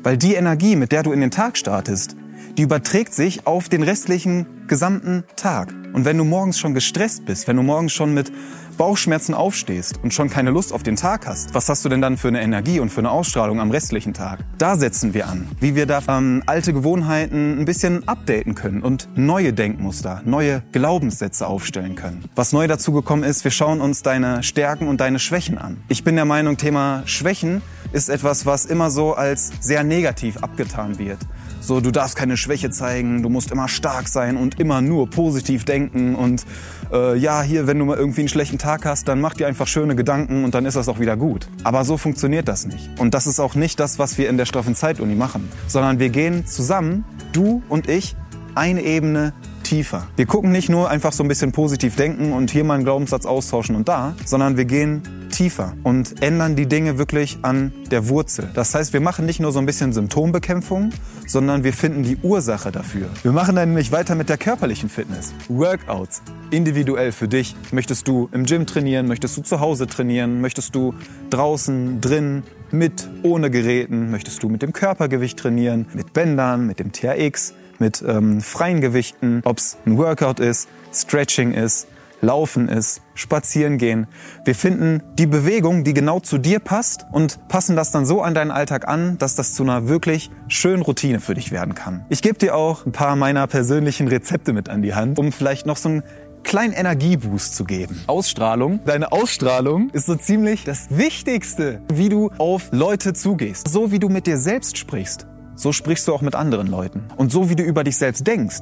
Weil 0.02 0.18
die 0.18 0.34
Energie, 0.34 0.76
mit 0.76 0.92
der 0.92 1.02
du 1.02 1.12
in 1.12 1.20
den 1.20 1.30
Tag 1.30 1.56
startest, 1.56 2.16
die 2.56 2.62
überträgt 2.62 3.12
sich 3.12 3.46
auf 3.46 3.68
den 3.68 3.82
restlichen 3.82 4.46
gesamten 4.66 5.24
Tag. 5.36 5.74
Und 5.92 6.04
wenn 6.04 6.16
du 6.18 6.24
morgens 6.24 6.58
schon 6.58 6.74
gestresst 6.74 7.26
bist, 7.26 7.48
wenn 7.48 7.56
du 7.56 7.62
morgens 7.62 7.92
schon 7.92 8.14
mit 8.14 8.32
Bauchschmerzen 8.76 9.34
aufstehst 9.34 9.98
und 10.02 10.12
schon 10.12 10.28
keine 10.28 10.50
Lust 10.50 10.72
auf 10.72 10.82
den 10.82 10.96
Tag 10.96 11.26
hast, 11.26 11.54
was 11.54 11.68
hast 11.68 11.84
du 11.84 11.88
denn 11.88 12.02
dann 12.02 12.18
für 12.18 12.28
eine 12.28 12.42
Energie 12.42 12.80
und 12.80 12.90
für 12.90 13.00
eine 13.00 13.10
Ausstrahlung 13.10 13.60
am 13.60 13.70
restlichen 13.70 14.12
Tag? 14.12 14.40
Da 14.58 14.76
setzen 14.76 15.14
wir 15.14 15.28
an, 15.28 15.48
wie 15.60 15.74
wir 15.74 15.86
da 15.86 16.02
ähm, 16.08 16.42
alte 16.44 16.74
Gewohnheiten 16.74 17.58
ein 17.58 17.64
bisschen 17.64 18.06
updaten 18.06 18.54
können 18.54 18.82
und 18.82 19.08
neue 19.14 19.52
Denkmuster, 19.54 20.20
neue 20.24 20.62
Glaubenssätze 20.72 21.46
aufstellen 21.46 21.94
können. 21.94 22.24
Was 22.34 22.52
neu 22.52 22.66
dazu 22.66 22.92
gekommen 22.92 23.22
ist, 23.22 23.44
wir 23.44 23.50
schauen 23.50 23.80
uns 23.80 24.02
deine 24.02 24.42
Stärken 24.42 24.88
und 24.88 25.00
deine 25.00 25.18
Schwächen 25.18 25.56
an. 25.56 25.78
Ich 25.88 26.04
bin 26.04 26.16
der 26.16 26.26
Meinung, 26.26 26.58
Thema 26.58 27.02
Schwächen 27.06 27.62
ist 27.92 28.10
etwas, 28.10 28.44
was 28.44 28.66
immer 28.66 28.90
so 28.90 29.14
als 29.14 29.52
sehr 29.60 29.84
negativ 29.84 30.38
abgetan 30.38 30.98
wird 30.98 31.18
So, 31.66 31.80
du 31.80 31.90
darfst 31.90 32.14
keine 32.14 32.36
Schwäche 32.36 32.70
zeigen, 32.70 33.24
du 33.24 33.28
musst 33.28 33.50
immer 33.50 33.66
stark 33.66 34.06
sein 34.06 34.36
und 34.36 34.60
immer 34.60 34.82
nur 34.82 35.10
positiv 35.10 35.64
denken 35.64 36.14
und 36.14 36.46
äh, 36.92 37.18
ja, 37.18 37.42
hier, 37.42 37.66
wenn 37.66 37.76
du 37.76 37.84
mal 37.84 37.96
irgendwie 37.96 38.20
einen 38.20 38.28
schlechten 38.28 38.56
Tag 38.56 38.84
hast, 38.84 39.08
dann 39.08 39.20
mach 39.20 39.34
dir 39.34 39.48
einfach 39.48 39.66
schöne 39.66 39.96
Gedanken 39.96 40.44
und 40.44 40.54
dann 40.54 40.64
ist 40.64 40.76
das 40.76 40.88
auch 40.88 41.00
wieder 41.00 41.16
gut. 41.16 41.48
Aber 41.64 41.84
so 41.84 41.96
funktioniert 41.96 42.46
das 42.46 42.68
nicht. 42.68 42.88
Und 43.00 43.14
das 43.14 43.26
ist 43.26 43.40
auch 43.40 43.56
nicht 43.56 43.80
das, 43.80 43.98
was 43.98 44.16
wir 44.16 44.28
in 44.28 44.36
der 44.36 44.44
straffen 44.44 44.76
Zeituni 44.76 45.16
machen, 45.16 45.48
sondern 45.66 45.98
wir 45.98 46.10
gehen 46.10 46.46
zusammen, 46.46 47.04
du 47.32 47.64
und 47.68 47.88
ich, 47.88 48.14
eine 48.54 48.82
Ebene 48.82 49.32
tiefer. 49.64 50.06
Wir 50.14 50.26
gucken 50.26 50.52
nicht 50.52 50.68
nur 50.68 50.88
einfach 50.88 51.10
so 51.10 51.24
ein 51.24 51.28
bisschen 51.28 51.50
positiv 51.50 51.96
denken 51.96 52.32
und 52.32 52.52
hier 52.52 52.62
mal 52.62 52.74
einen 52.74 52.84
Glaubenssatz 52.84 53.26
austauschen 53.26 53.74
und 53.74 53.88
da, 53.88 54.14
sondern 54.24 54.56
wir 54.56 54.66
gehen 54.66 55.02
tiefer 55.36 55.74
und 55.82 56.22
ändern 56.22 56.56
die 56.56 56.66
Dinge 56.66 56.96
wirklich 56.96 57.38
an 57.42 57.72
der 57.90 58.08
Wurzel. 58.08 58.48
Das 58.54 58.74
heißt, 58.74 58.94
wir 58.94 59.00
machen 59.00 59.26
nicht 59.26 59.38
nur 59.38 59.52
so 59.52 59.58
ein 59.58 59.66
bisschen 59.66 59.92
Symptombekämpfung, 59.92 60.90
sondern 61.26 61.62
wir 61.62 61.74
finden 61.74 62.02
die 62.02 62.16
Ursache 62.22 62.72
dafür. 62.72 63.08
Wir 63.22 63.32
machen 63.32 63.54
dann 63.54 63.68
nämlich 63.68 63.92
weiter 63.92 64.14
mit 64.14 64.30
der 64.30 64.38
körperlichen 64.38 64.88
Fitness. 64.88 65.34
Workouts, 65.48 66.22
individuell 66.50 67.12
für 67.12 67.28
dich. 67.28 67.54
Möchtest 67.70 68.08
du 68.08 68.30
im 68.32 68.46
Gym 68.46 68.64
trainieren? 68.64 69.06
Möchtest 69.08 69.36
du 69.36 69.42
zu 69.42 69.60
Hause 69.60 69.86
trainieren? 69.86 70.40
Möchtest 70.40 70.74
du 70.74 70.94
draußen, 71.28 72.00
drin, 72.00 72.42
mit, 72.70 73.06
ohne 73.22 73.50
Geräten? 73.50 74.10
Möchtest 74.10 74.42
du 74.42 74.48
mit 74.48 74.62
dem 74.62 74.72
Körpergewicht 74.72 75.38
trainieren? 75.38 75.86
Mit 75.92 76.14
Bändern, 76.14 76.66
mit 76.66 76.78
dem 76.78 76.92
TRX? 76.92 77.52
mit 77.78 78.02
ähm, 78.06 78.40
freien 78.40 78.80
Gewichten, 78.80 79.42
ob 79.44 79.58
es 79.58 79.76
ein 79.84 79.98
Workout 79.98 80.40
ist, 80.40 80.66
Stretching 80.94 81.52
ist, 81.52 81.88
Laufen 82.20 82.68
ist, 82.68 83.02
Spazieren 83.14 83.78
gehen. 83.78 84.06
Wir 84.44 84.54
finden 84.54 85.02
die 85.18 85.26
Bewegung, 85.26 85.84
die 85.84 85.94
genau 85.94 86.20
zu 86.20 86.38
dir 86.38 86.60
passt 86.60 87.06
und 87.12 87.48
passen 87.48 87.76
das 87.76 87.90
dann 87.90 88.06
so 88.06 88.22
an 88.22 88.34
deinen 88.34 88.50
Alltag 88.50 88.88
an, 88.88 89.18
dass 89.18 89.34
das 89.34 89.54
zu 89.54 89.62
einer 89.62 89.88
wirklich 89.88 90.30
schönen 90.48 90.82
Routine 90.82 91.20
für 91.20 91.34
dich 91.34 91.52
werden 91.52 91.74
kann. 91.74 92.04
Ich 92.08 92.22
gebe 92.22 92.38
dir 92.38 92.56
auch 92.56 92.86
ein 92.86 92.92
paar 92.92 93.16
meiner 93.16 93.46
persönlichen 93.46 94.08
Rezepte 94.08 94.52
mit 94.52 94.68
an 94.68 94.82
die 94.82 94.94
Hand, 94.94 95.18
um 95.18 95.32
vielleicht 95.32 95.66
noch 95.66 95.76
so 95.76 95.88
einen 95.88 96.02
kleinen 96.42 96.72
Energieboost 96.72 97.56
zu 97.56 97.64
geben. 97.64 98.00
Ausstrahlung. 98.06 98.80
Deine 98.84 99.12
Ausstrahlung 99.12 99.90
ist 99.90 100.06
so 100.06 100.14
ziemlich 100.14 100.64
das 100.64 100.86
Wichtigste, 100.90 101.80
wie 101.92 102.08
du 102.08 102.30
auf 102.38 102.68
Leute 102.70 103.14
zugehst. 103.14 103.68
So 103.68 103.92
wie 103.92 103.98
du 103.98 104.08
mit 104.08 104.26
dir 104.26 104.38
selbst 104.38 104.78
sprichst 104.78 105.26
so 105.56 105.72
sprichst 105.72 106.06
du 106.06 106.14
auch 106.14 106.20
mit 106.20 106.34
anderen 106.34 106.68
Leuten. 106.68 107.04
Und 107.16 107.32
so 107.32 107.50
wie 107.50 107.56
du 107.56 107.62
über 107.62 107.82
dich 107.82 107.96
selbst 107.96 108.26
denkst, 108.26 108.60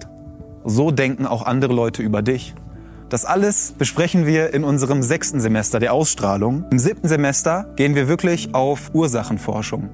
so 0.65 0.91
denken 0.91 1.27
auch 1.27 1.43
andere 1.43 1.75
Leute 1.75 2.03
über 2.03 2.23
dich. 2.23 2.55
Das 3.09 3.25
alles 3.25 3.75
besprechen 3.77 4.27
wir 4.27 4.55
in 4.55 4.65
unserem 4.65 5.03
sechsten 5.03 5.41
Semester 5.41 5.79
der 5.79 5.93
Ausstrahlung. 5.93 6.65
Im 6.71 6.79
siebten 6.79 7.09
Semester 7.09 7.67
gehen 7.77 7.95
wir 7.95 8.09
wirklich 8.09 8.55
auf 8.55 8.91
Ursachenforschung. 8.95 9.91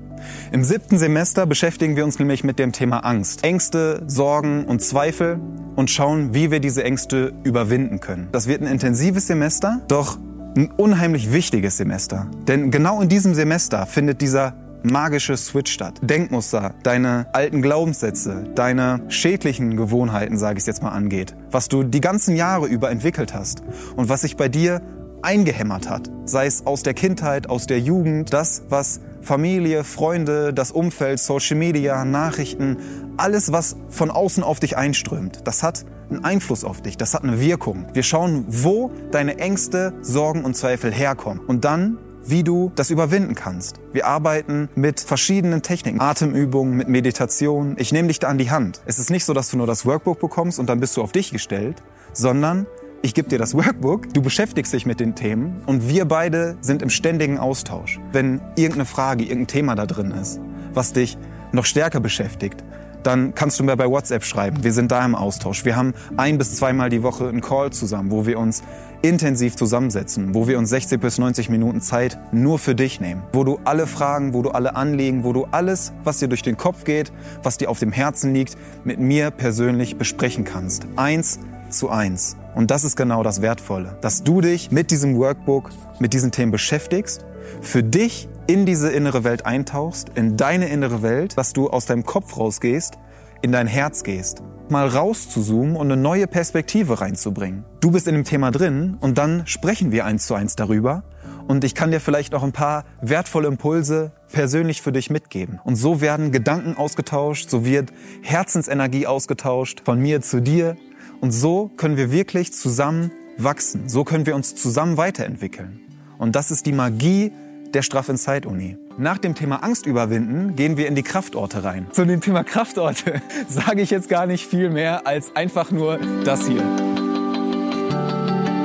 Im 0.53 0.65
siebten 0.65 0.99
Semester 0.99 1.47
beschäftigen 1.47 1.97
wir 1.97 2.05
uns 2.05 2.19
nämlich 2.19 2.45
mit 2.45 2.59
dem 2.59 2.73
Thema 2.73 2.99
Angst. 3.01 3.43
Ängste, 3.45 4.03
Sorgen 4.07 4.65
und 4.65 4.81
Zweifel 4.83 5.41
und 5.77 5.91
schauen, 5.91 6.35
wie 6.35 6.51
wir 6.51 6.61
diese 6.61 6.85
Ängste 6.85 7.33
überwinden 7.43 8.01
können. 8.01 8.29
Das 8.33 8.47
wird 8.47 8.61
ein 8.61 8.67
intensives 8.67 9.27
Semester, 9.27 9.81
doch 9.89 10.19
ein 10.57 10.71
unheimlich 10.77 11.33
wichtiges 11.33 11.77
Semester. 11.77 12.27
Denn 12.49 12.71
genau 12.71 13.01
in 13.01 13.09
diesem 13.09 13.35
Semester 13.35 13.87
findet 13.87 14.21
dieser 14.21 14.55
magische 14.83 15.37
Switch 15.37 15.73
statt. 15.73 16.01
Denkmuster, 16.03 16.75
deine 16.83 17.27
alten 17.33 17.63
Glaubenssätze, 17.63 18.45
deine 18.55 19.03
schädlichen 19.09 19.77
Gewohnheiten, 19.77 20.39
sage 20.39 20.59
ich 20.59 20.67
jetzt 20.67 20.83
mal, 20.83 20.91
angeht, 20.91 21.37
was 21.51 21.69
du 21.69 21.83
die 21.83 22.01
ganzen 22.01 22.37
Jahre 22.37 22.67
über 22.67 22.91
entwickelt 22.91 23.35
hast 23.35 23.63
und 23.97 24.09
was 24.09 24.23
sich 24.23 24.37
bei 24.37 24.49
dir 24.49 24.81
eingehämmert 25.23 25.89
hat, 25.89 26.11
sei 26.25 26.47
es 26.47 26.67
aus 26.67 26.83
der 26.83 26.95
Kindheit, 26.95 27.49
aus 27.49 27.67
der 27.67 27.81
Jugend, 27.81 28.33
das, 28.33 28.63
was 28.69 29.01
Familie, 29.21 29.85
Freunde, 29.85 30.55
das 30.55 30.73
Umfeld, 30.73 31.21
Social 31.21 31.57
Media, 31.57 32.05
Nachrichten, 32.05 32.79
alles, 33.17 33.53
was 33.53 33.77
von 33.89 34.11
außen 34.11 34.43
auf 34.43 34.61
dich 34.61 34.77
einströmt, 34.77 35.41
das 35.45 35.63
hat 35.63 35.85
einen 36.09 36.25
Einfluss 36.25 36.65
auf 36.65 36.81
dich, 36.81 36.97
das 36.97 37.15
hat 37.15 37.23
eine 37.23 37.41
Wirkung. 37.41 37.87
Wir 37.93 38.03
schauen, 38.03 38.45
wo 38.49 38.91
deine 39.13 39.39
Ängste, 39.39 39.93
Sorgen 40.01 40.45
und 40.45 40.57
Zweifel 40.57 40.93
herkommen. 40.93 41.41
Und 41.47 41.65
dann 41.65 41.99
wie 42.25 42.43
du 42.43 42.73
das 42.75 42.91
überwinden 42.91 43.35
kannst. 43.35 43.81
Wir 43.93 44.07
arbeiten 44.07 44.69
mit 44.75 45.01
verschiedenen 45.01 45.63
Techniken, 45.63 46.01
Atemübungen, 46.01 46.77
mit 46.77 46.89
Meditation. 46.89 47.77
Ich 47.79 47.93
nehme 47.93 48.09
dich 48.09 48.19
da 48.19 48.29
an 48.29 48.39
die 48.39 48.51
Hand. 48.51 48.81
Es 48.87 48.99
ist 48.99 49.11
nicht 49.11 49.25
so, 49.25 49.33
dass 49.33 49.51
du 49.51 49.57
nur 49.57 49.67
das 49.67 49.87
Workbook 49.87 50.21
bekommst 50.21 50.59
und 50.59 50.69
dann 50.69 50.81
bist 50.81 50.97
du 50.97 51.03
auf 51.03 51.13
dich 51.13 51.31
gestellt, 51.31 51.83
sondern 52.13 52.67
ich 53.03 53.15
gebe 53.15 53.29
dir 53.29 53.39
das 53.39 53.55
Workbook, 53.55 54.13
du 54.13 54.21
beschäftigst 54.21 54.73
dich 54.75 54.85
mit 54.85 55.01
den 55.01 55.15
Themen 55.15 55.63
und 55.67 55.89
wir 55.89 56.05
beide 56.05 56.59
sind 56.61 56.83
im 56.83 56.91
ständigen 56.91 57.39
Austausch. 57.39 57.99
Wenn 58.13 58.43
irgendeine 58.57 58.85
Frage, 58.85 59.25
irgendein 59.25 59.47
Thema 59.47 59.75
da 59.75 59.87
drin 59.87 60.11
ist, 60.11 60.39
was 60.75 60.93
dich 60.93 61.17
noch 61.53 61.65
stärker 61.65 62.01
beschäftigt, 62.01 62.63
dann 63.03 63.35
kannst 63.35 63.59
du 63.59 63.65
mir 63.65 63.77
bei 63.77 63.89
WhatsApp 63.89 64.25
schreiben. 64.25 64.63
Wir 64.63 64.73
sind 64.73 64.93
da 64.93 65.05
im 65.05 65.15
Austausch. 65.15 65.65
Wir 65.65 65.77
haben 65.77 65.95
ein 66.17 66.37
bis 66.37 66.57
zweimal 66.57 66.91
die 66.91 67.03
Woche 67.03 67.29
einen 67.29 67.41
Call 67.41 67.71
zusammen, 67.71 68.11
wo 68.11 68.27
wir 68.27 68.39
uns 68.39 68.63
intensiv 69.03 69.57
zusammensetzen, 69.57 70.35
wo 70.35 70.47
wir 70.49 70.59
uns 70.59 70.71
60 70.71 71.01
bis 71.01 71.19
90 71.19 71.49
Minuten 71.49 71.81
Zeit 71.81 72.19
nur 72.33 72.59
für 72.59 72.75
dich 72.75 73.01
nehmen, 73.01 73.23
wo 73.33 73.45
du 73.45 73.59
alle 73.65 73.87
Fragen, 73.87 74.35
wo 74.35 74.43
du 74.43 74.51
alle 74.51 74.77
Anliegen, 74.77 75.25
wo 75.25 75.33
du 75.33 75.47
alles, 75.51 75.93
was 76.05 76.19
dir 76.19 76.29
durch 76.29 76.43
den 76.43 76.57
Kopf 76.57 76.85
geht, 76.85 77.13
was 77.43 77.59
dir 77.59 77.71
auf 77.71 77.79
dem 77.79 77.93
Herzen 77.93 78.35
liegt, 78.35 78.57
mit 78.85 78.99
mir 78.99 79.31
persönlich 79.31 79.97
besprechen 79.97 80.45
kannst. 80.45 80.87
Eins 80.97 81.41
zu 81.71 81.89
eins. 81.89 82.37
Und 82.55 82.71
das 82.71 82.85
ist 82.85 82.97
genau 82.97 83.23
das 83.23 83.43
Wertvolle, 83.43 83.97
dass 84.01 84.23
du 84.23 84.41
dich 84.41 84.71
mit 84.71 84.91
diesem 84.91 85.17
Workbook, 85.17 85.71
mit 85.99 86.13
diesen 86.13 86.33
Themen 86.33 86.53
beschäftigst, 86.53 87.25
für 87.61 87.83
dich 87.83 88.29
in 88.47 88.67
diese 88.67 88.91
innere 88.91 89.25
Welt 89.25 89.47
eintauchst, 89.47 90.11
in 90.15 90.37
deine 90.37 90.69
innere 90.69 91.03
Welt, 91.03 91.39
dass 91.39 91.53
du 91.53 91.71
aus 91.71 91.87
deinem 91.87 92.05
Kopf 92.05 92.37
rausgehst, 92.37 92.99
in 93.43 93.53
dein 93.53 93.67
Herz 93.67 94.03
gehst, 94.03 94.43
mal 94.71 94.89
rauszuzoomen 94.89 95.77
und 95.77 95.91
eine 95.91 96.01
neue 96.01 96.27
Perspektive 96.27 97.01
reinzubringen. 97.01 97.65
Du 97.81 97.91
bist 97.91 98.07
in 98.09 98.15
dem 98.15 98.25
Thema 98.25 98.51
drin 98.51 98.97
und 99.01 99.19
dann 99.19 99.47
sprechen 99.47 99.93
wir 99.93 100.05
eins 100.05 100.27
zu 100.27 100.35
eins 100.35 100.57
darüber 100.57 101.05
und 101.49 101.65
ich 101.65 101.75
kann 101.75 101.91
dir 101.91 102.01
vielleicht 102.01 102.35
auch 102.35 102.43
ein 102.43 102.53
paar 102.53 102.85
wertvolle 103.01 103.49
Impulse 103.49 104.13
persönlich 104.33 104.83
für 104.83 104.93
dich 104.93 105.11
mitgeben. 105.11 105.61
Und 105.65 105.77
so 105.77 106.01
werden 106.01 106.33
Gedanken 106.33 106.77
ausgetauscht, 106.77 107.51
so 107.51 107.65
wird 107.65 107.93
Herzensenergie 108.23 109.07
ausgetauscht 109.07 109.83
von 109.85 109.99
mir 109.99 110.21
zu 110.21 110.41
dir 110.41 110.77
und 111.21 111.33
so 111.33 111.71
können 111.77 111.97
wir 111.97 112.13
wirklich 112.13 112.53
zusammen 112.53 113.11
wachsen. 113.37 113.89
So 113.89 114.05
können 114.05 114.27
wir 114.27 114.35
uns 114.35 114.55
zusammen 114.55 114.97
weiterentwickeln. 114.97 115.81
Und 116.19 116.37
das 116.37 116.51
ist 116.51 116.67
die 116.67 116.73
Magie 116.73 117.33
der 117.75 117.83
Straff 117.83 118.09
Inside 118.09 118.49
Uni. 118.49 118.77
Nach 118.97 119.19
dem 119.19 119.35
Thema 119.35 119.63
Angst 119.63 119.87
überwinden 119.87 120.57
gehen 120.57 120.77
wir 120.77 120.87
in 120.87 120.95
die 120.95 121.03
Kraftorte 121.03 121.65
rein. 121.65 121.87
Zu 121.93 122.05
dem 122.05 122.21
Thema 122.21 122.45
Kraftorte 122.45 123.23
sage 123.49 123.83
ich 123.83 123.91
jetzt 123.91 124.09
gar 124.09 124.27
nicht 124.27 124.47
viel 124.47 124.71
mehr 124.71 125.07
als 125.07 125.35
einfach 125.37 125.71
nur 125.71 125.99
das 126.25 126.47
hier. 126.47 126.63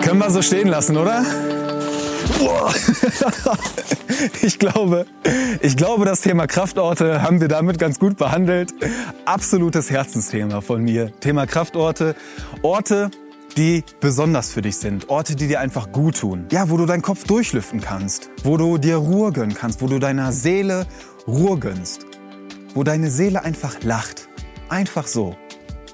Können 0.02 0.20
wir 0.20 0.30
so 0.30 0.42
stehen 0.42 0.68
lassen, 0.68 0.98
oder? 0.98 1.24
Ich 4.42 4.60
glaube, 4.60 5.06
ich 5.62 5.76
glaube, 5.76 6.06
das 6.06 6.22
Thema 6.22 6.48
Kraftorte 6.48 7.22
haben 7.22 7.42
wir 7.42 7.48
damit 7.48 7.80
ganz 7.80 8.00
gut 8.00 8.18
behandelt. 8.18 8.74
Absolutes 9.26 9.92
Herzensthema 9.92 10.62
von 10.62 10.82
mir. 10.82 11.12
Thema 11.20 11.46
Kraftorte. 11.46 12.16
Orte, 12.62 13.12
die 13.58 13.84
besonders 14.00 14.52
für 14.52 14.62
dich 14.62 14.78
sind. 14.78 15.10
Orte, 15.10 15.36
die 15.36 15.48
dir 15.48 15.60
einfach 15.60 15.92
gut 15.92 16.20
tun. 16.20 16.46
Ja, 16.52 16.70
wo 16.70 16.78
du 16.78 16.86
deinen 16.86 17.02
Kopf 17.02 17.24
durchlüften 17.24 17.82
kannst. 17.82 18.30
Wo 18.44 18.58
du 18.58 18.78
dir 18.78 18.98
Ruhe 18.98 19.32
gönnen 19.32 19.56
kannst. 19.56 19.82
Wo 19.82 19.88
du 19.88 20.00
deiner 20.00 20.32
Seele 20.32 20.86
Ruhe 21.28 21.58
gönnst. 21.58 22.06
Wo 22.74 22.84
deine 22.84 23.10
Seele 23.10 23.44
einfach 23.44 23.82
lacht. 23.84 24.28
Einfach 24.68 25.08
so. 25.08 25.36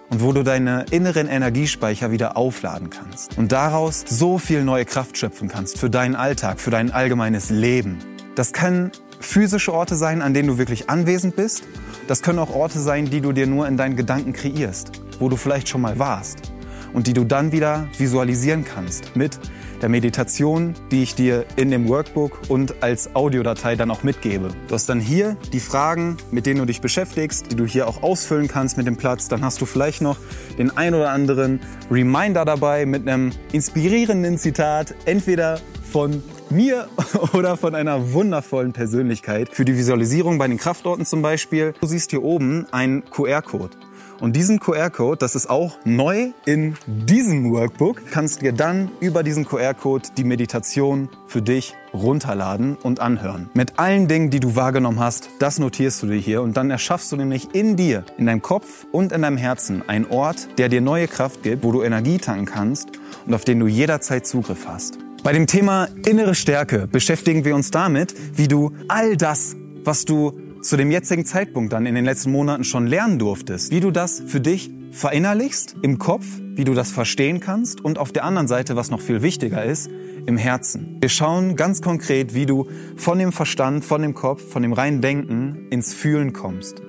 Und 0.09 0.21
wo 0.21 0.33
du 0.33 0.43
deine 0.43 0.85
inneren 0.91 1.27
Energiespeicher 1.27 2.11
wieder 2.11 2.35
aufladen 2.35 2.89
kannst. 2.89 3.37
Und 3.37 3.51
daraus 3.51 4.03
so 4.07 4.37
viel 4.37 4.63
neue 4.63 4.85
Kraft 4.85 5.17
schöpfen 5.17 5.47
kannst 5.47 5.77
für 5.77 5.89
deinen 5.89 6.15
Alltag, 6.15 6.59
für 6.59 6.71
dein 6.71 6.91
allgemeines 6.91 7.49
Leben. 7.49 7.99
Das 8.35 8.51
können 8.51 8.91
physische 9.19 9.73
Orte 9.73 9.95
sein, 9.95 10.21
an 10.21 10.33
denen 10.33 10.49
du 10.49 10.57
wirklich 10.57 10.89
anwesend 10.89 11.35
bist. 11.35 11.63
Das 12.07 12.23
können 12.23 12.39
auch 12.39 12.53
Orte 12.53 12.79
sein, 12.79 13.09
die 13.09 13.21
du 13.21 13.31
dir 13.31 13.47
nur 13.47 13.67
in 13.67 13.77
deinen 13.77 13.95
Gedanken 13.95 14.33
kreierst, 14.33 14.91
wo 15.19 15.29
du 15.29 15.37
vielleicht 15.37 15.69
schon 15.69 15.81
mal 15.81 15.97
warst 15.99 16.51
und 16.93 17.07
die 17.07 17.13
du 17.13 17.23
dann 17.23 17.51
wieder 17.51 17.87
visualisieren 17.97 18.63
kannst 18.63 19.15
mit 19.15 19.39
der 19.81 19.89
Meditation, 19.89 20.75
die 20.91 21.03
ich 21.03 21.15
dir 21.15 21.45
in 21.55 21.71
dem 21.71 21.87
Workbook 21.87 22.49
und 22.49 22.83
als 22.83 23.15
Audiodatei 23.15 23.75
dann 23.75 23.89
auch 23.89 24.03
mitgebe. 24.03 24.49
Du 24.67 24.75
hast 24.75 24.87
dann 24.89 24.99
hier 24.99 25.37
die 25.53 25.59
Fragen, 25.59 26.17
mit 26.29 26.45
denen 26.45 26.59
du 26.59 26.65
dich 26.65 26.81
beschäftigst, 26.81 27.51
die 27.51 27.55
du 27.55 27.65
hier 27.65 27.87
auch 27.87 28.03
ausfüllen 28.03 28.47
kannst 28.47 28.77
mit 28.77 28.85
dem 28.85 28.97
Platz. 28.97 29.27
Dann 29.27 29.43
hast 29.43 29.59
du 29.61 29.65
vielleicht 29.65 30.01
noch 30.01 30.17
den 30.57 30.75
ein 30.77 30.93
oder 30.93 31.11
anderen 31.11 31.61
Reminder 31.89 32.45
dabei 32.45 32.85
mit 32.85 33.07
einem 33.07 33.31
inspirierenden 33.51 34.37
Zitat, 34.37 34.93
entweder 35.05 35.59
von 35.91 36.23
mir 36.49 36.87
oder 37.33 37.57
von 37.57 37.75
einer 37.75 38.13
wundervollen 38.13 38.73
Persönlichkeit. 38.73 39.49
Für 39.51 39.65
die 39.65 39.75
Visualisierung 39.75 40.37
bei 40.37 40.47
den 40.47 40.57
Kraftorten 40.57 41.05
zum 41.05 41.21
Beispiel. 41.21 41.73
Du 41.81 41.87
siehst 41.87 42.11
hier 42.11 42.23
oben 42.23 42.67
einen 42.71 43.03
QR-Code. 43.09 43.75
Und 44.21 44.35
diesen 44.35 44.59
QR-Code, 44.59 45.17
das 45.17 45.33
ist 45.33 45.49
auch 45.49 45.79
neu 45.83 46.29
in 46.45 46.75
diesem 46.85 47.51
Workbook, 47.51 48.03
kannst 48.11 48.43
dir 48.43 48.53
dann 48.53 48.91
über 48.99 49.23
diesen 49.23 49.45
QR-Code 49.45 50.09
die 50.15 50.23
Meditation 50.23 51.09
für 51.25 51.41
dich 51.41 51.73
runterladen 51.91 52.75
und 52.75 52.99
anhören. 52.99 53.49
Mit 53.55 53.79
allen 53.79 54.07
Dingen, 54.07 54.29
die 54.29 54.39
du 54.39 54.55
wahrgenommen 54.55 54.99
hast, 54.99 55.29
das 55.39 55.57
notierst 55.57 56.03
du 56.03 56.07
dir 56.07 56.19
hier 56.19 56.43
und 56.43 56.55
dann 56.55 56.69
erschaffst 56.69 57.11
du 57.11 57.15
nämlich 57.15 57.55
in 57.55 57.75
dir, 57.75 58.05
in 58.19 58.27
deinem 58.27 58.43
Kopf 58.43 58.85
und 58.91 59.11
in 59.11 59.23
deinem 59.23 59.37
Herzen 59.37 59.81
einen 59.89 60.05
Ort, 60.05 60.49
der 60.59 60.69
dir 60.69 60.81
neue 60.81 61.07
Kraft 61.07 61.41
gibt, 61.41 61.63
wo 61.63 61.71
du 61.71 61.81
Energie 61.81 62.19
tanken 62.19 62.45
kannst 62.45 62.89
und 63.25 63.33
auf 63.33 63.43
den 63.43 63.59
du 63.59 63.65
jederzeit 63.65 64.27
Zugriff 64.27 64.67
hast. 64.67 64.99
Bei 65.23 65.33
dem 65.33 65.47
Thema 65.47 65.87
innere 66.05 66.35
Stärke 66.35 66.85
beschäftigen 66.85 67.43
wir 67.43 67.55
uns 67.55 67.71
damit, 67.71 68.13
wie 68.37 68.47
du 68.47 68.71
all 68.87 69.17
das, 69.17 69.55
was 69.83 70.05
du 70.05 70.33
zu 70.61 70.77
dem 70.77 70.91
jetzigen 70.91 71.25
Zeitpunkt 71.25 71.73
dann 71.73 71.85
in 71.85 71.95
den 71.95 72.05
letzten 72.05 72.31
Monaten 72.31 72.63
schon 72.63 72.85
lernen 72.85 73.17
durftest, 73.17 73.71
wie 73.71 73.79
du 73.79 73.91
das 73.91 74.21
für 74.25 74.39
dich 74.39 74.69
verinnerlichst 74.91 75.75
im 75.81 75.97
Kopf, 75.97 76.25
wie 76.53 76.63
du 76.63 76.73
das 76.73 76.91
verstehen 76.91 77.39
kannst 77.39 77.81
und 77.81 77.97
auf 77.97 78.11
der 78.11 78.25
anderen 78.25 78.47
Seite, 78.47 78.75
was 78.75 78.91
noch 78.91 79.01
viel 79.01 79.21
wichtiger 79.21 79.63
ist, 79.63 79.89
im 80.25 80.37
Herzen. 80.37 80.97
Wir 81.01 81.09
schauen 81.09 81.55
ganz 81.55 81.81
konkret, 81.81 82.35
wie 82.35 82.45
du 82.45 82.67
von 82.95 83.17
dem 83.17 83.31
Verstand, 83.31 83.83
von 83.83 84.01
dem 84.01 84.13
Kopf, 84.13 84.51
von 84.51 84.61
dem 84.61 84.73
reinen 84.73 85.01
Denken 85.01 85.67
ins 85.71 85.93
Fühlen 85.93 86.33
kommst. 86.33 86.81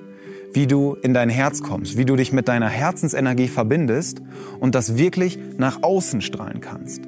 Wie 0.53 0.67
du 0.67 0.95
in 1.01 1.15
dein 1.15 1.29
Herz 1.29 1.63
kommst, 1.63 1.97
wie 1.97 2.05
du 2.05 2.15
dich 2.15 2.31
mit 2.31 2.47
deiner 2.47 2.69
Herzensenergie 2.69 3.47
verbindest 3.47 4.21
und 4.59 4.75
das 4.75 4.97
wirklich 4.97 5.39
nach 5.57 5.81
außen 5.81 6.21
strahlen 6.21 6.61
kannst. 6.61 7.01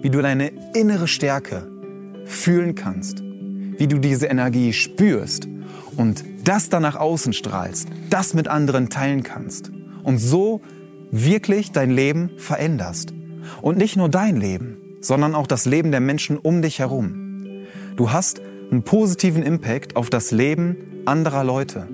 Wie 0.00 0.08
du 0.08 0.22
deine 0.22 0.52
innere 0.72 1.08
Stärke 1.08 1.70
fühlen 2.24 2.74
kannst. 2.74 3.22
Wie 3.22 3.86
du 3.86 3.98
diese 3.98 4.26
Energie 4.26 4.72
spürst 4.72 5.46
und 5.96 6.24
das 6.44 6.68
dann 6.68 6.82
nach 6.82 6.96
außen 6.96 7.32
strahlst, 7.32 7.88
das 8.10 8.34
mit 8.34 8.48
anderen 8.48 8.88
teilen 8.88 9.22
kannst 9.22 9.70
und 10.04 10.18
so 10.18 10.60
wirklich 11.10 11.72
dein 11.72 11.90
Leben 11.90 12.30
veränderst. 12.36 13.12
Und 13.62 13.78
nicht 13.78 13.96
nur 13.96 14.08
dein 14.08 14.36
Leben, 14.36 14.78
sondern 15.00 15.34
auch 15.34 15.46
das 15.46 15.66
Leben 15.66 15.90
der 15.90 16.00
Menschen 16.00 16.36
um 16.36 16.62
dich 16.62 16.78
herum. 16.80 17.64
Du 17.96 18.10
hast 18.10 18.40
einen 18.70 18.82
positiven 18.82 19.42
Impact 19.42 19.96
auf 19.96 20.10
das 20.10 20.32
Leben 20.32 20.76
anderer 21.06 21.44
Leute. 21.44 21.86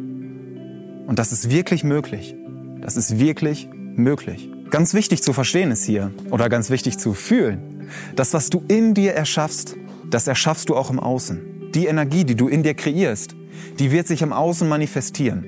Und 1.06 1.18
das 1.18 1.32
ist 1.32 1.50
wirklich 1.50 1.84
möglich. 1.84 2.34
Das 2.80 2.96
ist 2.96 3.18
wirklich 3.18 3.68
möglich. 3.72 4.50
Ganz 4.70 4.94
wichtig 4.94 5.22
zu 5.22 5.34
verstehen 5.34 5.70
ist 5.70 5.84
hier, 5.84 6.10
oder 6.30 6.48
ganz 6.48 6.70
wichtig 6.70 6.98
zu 6.98 7.12
fühlen, 7.12 7.88
das, 8.16 8.32
was 8.32 8.48
du 8.48 8.64
in 8.68 8.94
dir 8.94 9.12
erschaffst, 9.12 9.76
das 10.08 10.26
erschaffst 10.26 10.70
du 10.70 10.76
auch 10.76 10.90
im 10.90 10.98
Außen. 10.98 11.70
Die 11.74 11.86
Energie, 11.86 12.24
die 12.24 12.34
du 12.34 12.48
in 12.48 12.62
dir 12.62 12.74
kreierst, 12.74 13.36
die 13.78 13.90
wird 13.90 14.06
sich 14.06 14.22
im 14.22 14.32
Außen 14.32 14.68
manifestieren. 14.68 15.46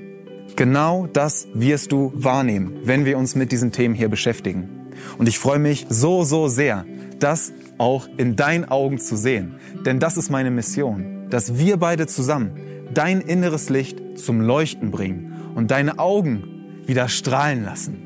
Genau 0.55 1.07
das 1.11 1.47
wirst 1.53 1.91
du 1.91 2.13
wahrnehmen, 2.15 2.77
wenn 2.83 3.03
wir 3.03 3.17
uns 3.17 3.35
mit 3.35 3.51
diesen 3.51 3.71
Themen 3.71 3.93
hier 3.93 4.09
beschäftigen. 4.09 4.69
Und 5.17 5.27
ich 5.27 5.37
freue 5.37 5.59
mich 5.59 5.85
so, 5.89 6.23
so 6.23 6.47
sehr, 6.47 6.85
das 7.19 7.51
auch 7.77 8.07
in 8.17 8.37
deinen 8.37 8.65
Augen 8.65 8.97
zu 8.97 9.17
sehen. 9.17 9.55
Denn 9.85 9.99
das 9.99 10.15
ist 10.15 10.29
meine 10.29 10.51
Mission, 10.51 11.27
dass 11.29 11.57
wir 11.57 11.77
beide 11.77 12.07
zusammen 12.07 12.51
dein 12.93 13.19
inneres 13.19 13.69
Licht 13.69 13.99
zum 14.17 14.39
Leuchten 14.39 14.91
bringen 14.91 15.33
und 15.55 15.71
deine 15.71 15.99
Augen 15.99 16.81
wieder 16.85 17.09
strahlen 17.09 17.65
lassen. 17.65 17.97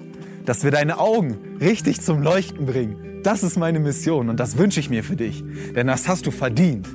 Dass 0.45 0.63
wir 0.63 0.71
deine 0.71 0.97
Augen 0.97 1.37
richtig 1.61 2.01
zum 2.01 2.23
Leuchten 2.23 2.65
bringen. 2.65 3.21
Das 3.23 3.43
ist 3.43 3.57
meine 3.57 3.79
Mission 3.79 4.29
und 4.29 4.39
das 4.39 4.57
wünsche 4.57 4.79
ich 4.79 4.89
mir 4.89 5.03
für 5.03 5.15
dich. 5.15 5.43
Denn 5.75 5.85
das 5.85 6.07
hast 6.07 6.25
du 6.25 6.31
verdient. 6.31 6.87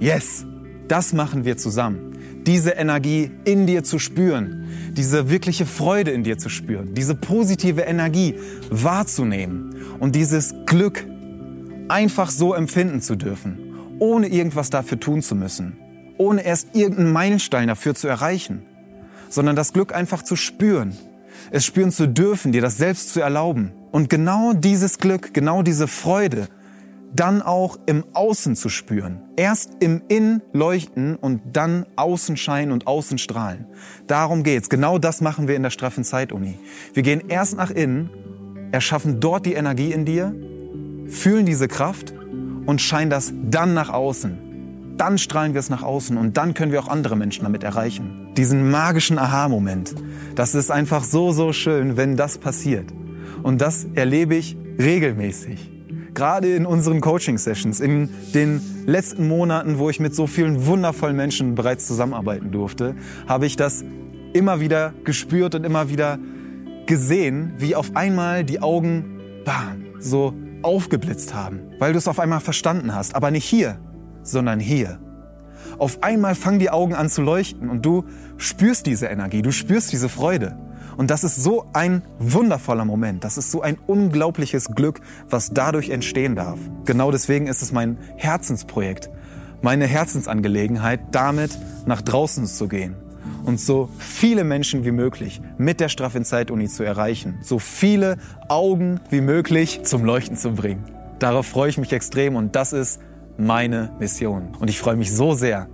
Yes, 0.00 0.46
das 0.88 1.12
machen 1.12 1.44
wir 1.44 1.58
zusammen 1.58 2.13
diese 2.46 2.72
Energie 2.72 3.30
in 3.44 3.66
dir 3.66 3.84
zu 3.84 3.98
spüren, 3.98 4.66
diese 4.92 5.30
wirkliche 5.30 5.66
Freude 5.66 6.10
in 6.10 6.24
dir 6.24 6.38
zu 6.38 6.48
spüren, 6.48 6.94
diese 6.94 7.14
positive 7.14 7.82
Energie 7.82 8.34
wahrzunehmen 8.70 9.74
und 9.98 10.14
dieses 10.14 10.54
Glück 10.66 11.04
einfach 11.88 12.30
so 12.30 12.54
empfinden 12.54 13.00
zu 13.00 13.16
dürfen, 13.16 13.58
ohne 13.98 14.28
irgendwas 14.28 14.70
dafür 14.70 15.00
tun 15.00 15.22
zu 15.22 15.34
müssen, 15.34 15.76
ohne 16.18 16.44
erst 16.44 16.74
irgendeinen 16.74 17.12
Meilenstein 17.12 17.68
dafür 17.68 17.94
zu 17.94 18.08
erreichen, 18.08 18.62
sondern 19.28 19.56
das 19.56 19.72
Glück 19.72 19.94
einfach 19.94 20.22
zu 20.22 20.36
spüren, 20.36 20.94
es 21.50 21.64
spüren 21.64 21.90
zu 21.90 22.08
dürfen, 22.08 22.52
dir 22.52 22.62
das 22.62 22.76
selbst 22.76 23.12
zu 23.12 23.20
erlauben. 23.20 23.72
Und 23.90 24.08
genau 24.08 24.52
dieses 24.52 24.98
Glück, 24.98 25.34
genau 25.34 25.62
diese 25.62 25.86
Freude, 25.86 26.48
dann 27.14 27.42
auch 27.42 27.78
im 27.86 28.04
Außen 28.12 28.56
zu 28.56 28.68
spüren. 28.68 29.22
Erst 29.36 29.70
im 29.80 30.02
Innen 30.08 30.42
leuchten 30.52 31.16
und 31.16 31.40
dann 31.52 31.86
außen 31.96 32.36
scheinen 32.36 32.72
und 32.72 32.86
außen 32.86 33.18
strahlen. 33.18 33.66
Darum 34.06 34.42
geht's. 34.42 34.68
Genau 34.68 34.98
das 34.98 35.20
machen 35.20 35.46
wir 35.46 35.54
in 35.54 35.62
der 35.62 35.70
straffen 35.70 36.04
Zeituni. 36.04 36.58
Wir 36.92 37.02
gehen 37.02 37.22
erst 37.28 37.56
nach 37.56 37.70
innen, 37.70 38.10
erschaffen 38.72 39.20
dort 39.20 39.46
die 39.46 39.54
Energie 39.54 39.92
in 39.92 40.04
dir, 40.04 40.34
fühlen 41.06 41.46
diese 41.46 41.68
Kraft 41.68 42.12
und 42.66 42.80
scheinen 42.80 43.10
das 43.10 43.32
dann 43.44 43.74
nach 43.74 43.90
außen. 43.90 44.96
Dann 44.96 45.18
strahlen 45.18 45.54
wir 45.54 45.60
es 45.60 45.70
nach 45.70 45.82
außen 45.82 46.16
und 46.16 46.36
dann 46.36 46.54
können 46.54 46.72
wir 46.72 46.80
auch 46.80 46.88
andere 46.88 47.16
Menschen 47.16 47.44
damit 47.44 47.64
erreichen. 47.64 48.32
Diesen 48.36 48.70
magischen 48.70 49.18
Aha-Moment. 49.18 49.94
Das 50.34 50.54
ist 50.54 50.70
einfach 50.70 51.04
so, 51.04 51.32
so 51.32 51.52
schön, 51.52 51.96
wenn 51.96 52.16
das 52.16 52.38
passiert. 52.38 52.86
Und 53.42 53.60
das 53.60 53.86
erlebe 53.94 54.34
ich 54.34 54.56
regelmäßig 54.78 55.73
gerade 56.14 56.54
in 56.54 56.64
unseren 56.66 57.00
Coaching-Sessions, 57.00 57.80
in 57.80 58.08
den 58.32 58.60
letzten 58.86 59.28
Monaten, 59.28 59.78
wo 59.78 59.90
ich 59.90 60.00
mit 60.00 60.14
so 60.14 60.26
vielen 60.26 60.66
wundervollen 60.66 61.16
Menschen 61.16 61.54
bereits 61.54 61.86
zusammenarbeiten 61.86 62.50
durfte, 62.50 62.94
habe 63.26 63.46
ich 63.46 63.56
das 63.56 63.84
immer 64.32 64.60
wieder 64.60 64.94
gespürt 65.04 65.54
und 65.54 65.64
immer 65.64 65.88
wieder 65.88 66.18
gesehen, 66.86 67.54
wie 67.58 67.74
auf 67.74 67.96
einmal 67.96 68.44
die 68.44 68.60
Augen 68.60 69.20
bam, 69.44 69.84
so 69.98 70.34
aufgeblitzt 70.62 71.34
haben, 71.34 71.60
weil 71.78 71.92
du 71.92 71.98
es 71.98 72.08
auf 72.08 72.18
einmal 72.18 72.40
verstanden 72.40 72.94
hast, 72.94 73.14
aber 73.14 73.30
nicht 73.30 73.44
hier, 73.44 73.78
sondern 74.22 74.60
hier. 74.60 74.98
Auf 75.78 76.02
einmal 76.02 76.34
fangen 76.34 76.58
die 76.58 76.70
Augen 76.70 76.94
an 76.94 77.10
zu 77.10 77.22
leuchten 77.22 77.68
und 77.68 77.84
du 77.84 78.04
spürst 78.36 78.86
diese 78.86 79.06
Energie, 79.06 79.42
du 79.42 79.50
spürst 79.50 79.92
diese 79.92 80.08
Freude. 80.08 80.56
Und 80.96 81.10
das 81.10 81.24
ist 81.24 81.42
so 81.42 81.66
ein 81.72 82.02
wundervoller 82.18 82.84
Moment. 82.84 83.24
Das 83.24 83.38
ist 83.38 83.50
so 83.50 83.62
ein 83.62 83.78
unglaubliches 83.86 84.68
Glück, 84.74 85.00
was 85.28 85.50
dadurch 85.52 85.90
entstehen 85.90 86.36
darf. 86.36 86.58
Genau 86.84 87.10
deswegen 87.10 87.46
ist 87.46 87.62
es 87.62 87.72
mein 87.72 87.98
Herzensprojekt, 88.16 89.10
meine 89.62 89.86
Herzensangelegenheit, 89.86 91.00
damit 91.12 91.58
nach 91.86 92.02
draußen 92.02 92.46
zu 92.46 92.68
gehen 92.68 92.96
und 93.44 93.60
so 93.60 93.88
viele 93.98 94.44
Menschen 94.44 94.84
wie 94.84 94.90
möglich 94.90 95.40
mit 95.58 95.80
der 95.80 95.88
Straff 95.88 96.14
in 96.14 96.24
Zeit 96.24 96.50
Uni 96.50 96.68
zu 96.68 96.82
erreichen, 96.82 97.38
so 97.42 97.58
viele 97.58 98.16
Augen 98.48 99.00
wie 99.10 99.20
möglich 99.20 99.82
zum 99.84 100.04
Leuchten 100.04 100.36
zu 100.36 100.52
bringen. 100.52 100.84
Darauf 101.18 101.46
freue 101.46 101.70
ich 101.70 101.78
mich 101.78 101.92
extrem 101.92 102.36
und 102.36 102.56
das 102.56 102.72
ist 102.72 103.00
meine 103.36 103.90
Mission. 103.98 104.54
Und 104.58 104.68
ich 104.68 104.78
freue 104.78 104.96
mich 104.96 105.14
so 105.14 105.34
sehr, 105.34 105.68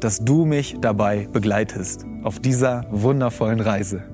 dass 0.00 0.24
du 0.24 0.44
mich 0.44 0.76
dabei 0.80 1.28
begleitest 1.32 2.04
auf 2.22 2.40
dieser 2.40 2.84
wundervollen 2.90 3.60
Reise. 3.60 4.13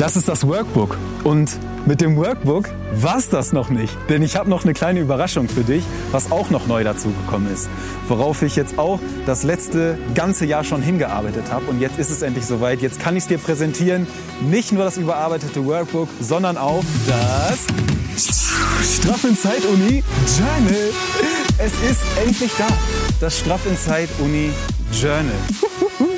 Das 0.00 0.16
ist 0.16 0.28
das 0.28 0.46
Workbook. 0.46 0.96
Und 1.24 1.58
mit 1.84 2.00
dem 2.00 2.16
Workbook 2.16 2.70
war's 2.94 3.28
das 3.28 3.52
noch 3.52 3.68
nicht. 3.68 3.94
Denn 4.08 4.22
ich 4.22 4.34
habe 4.34 4.48
noch 4.48 4.64
eine 4.64 4.72
kleine 4.72 5.00
Überraschung 5.00 5.46
für 5.46 5.62
dich, 5.62 5.84
was 6.10 6.32
auch 6.32 6.48
noch 6.48 6.66
neu 6.66 6.84
dazugekommen 6.84 7.52
ist. 7.52 7.68
Worauf 8.08 8.40
ich 8.40 8.56
jetzt 8.56 8.78
auch 8.78 8.98
das 9.26 9.42
letzte 9.42 9.98
ganze 10.14 10.46
Jahr 10.46 10.64
schon 10.64 10.80
hingearbeitet 10.80 11.52
habe. 11.52 11.66
Und 11.66 11.82
jetzt 11.82 11.98
ist 11.98 12.10
es 12.10 12.22
endlich 12.22 12.46
soweit. 12.46 12.80
Jetzt 12.80 12.98
kann 12.98 13.14
ich 13.14 13.24
es 13.24 13.28
dir 13.28 13.36
präsentieren. 13.36 14.06
Nicht 14.40 14.72
nur 14.72 14.84
das 14.84 14.96
überarbeitete 14.96 15.66
Workbook, 15.66 16.08
sondern 16.18 16.56
auch 16.56 16.82
das 17.06 17.66
Straff 18.96 19.22
in 19.24 19.36
Zeit 19.36 19.66
Uni 19.66 20.02
Journal. 20.38 20.92
Es 21.58 21.72
ist 21.90 22.00
endlich 22.24 22.52
da. 22.56 22.68
Das 23.20 23.38
Straff 23.38 23.66
in 23.66 23.76
Zeit 23.76 24.08
Uni 24.18 24.50
Journal. 24.98 26.09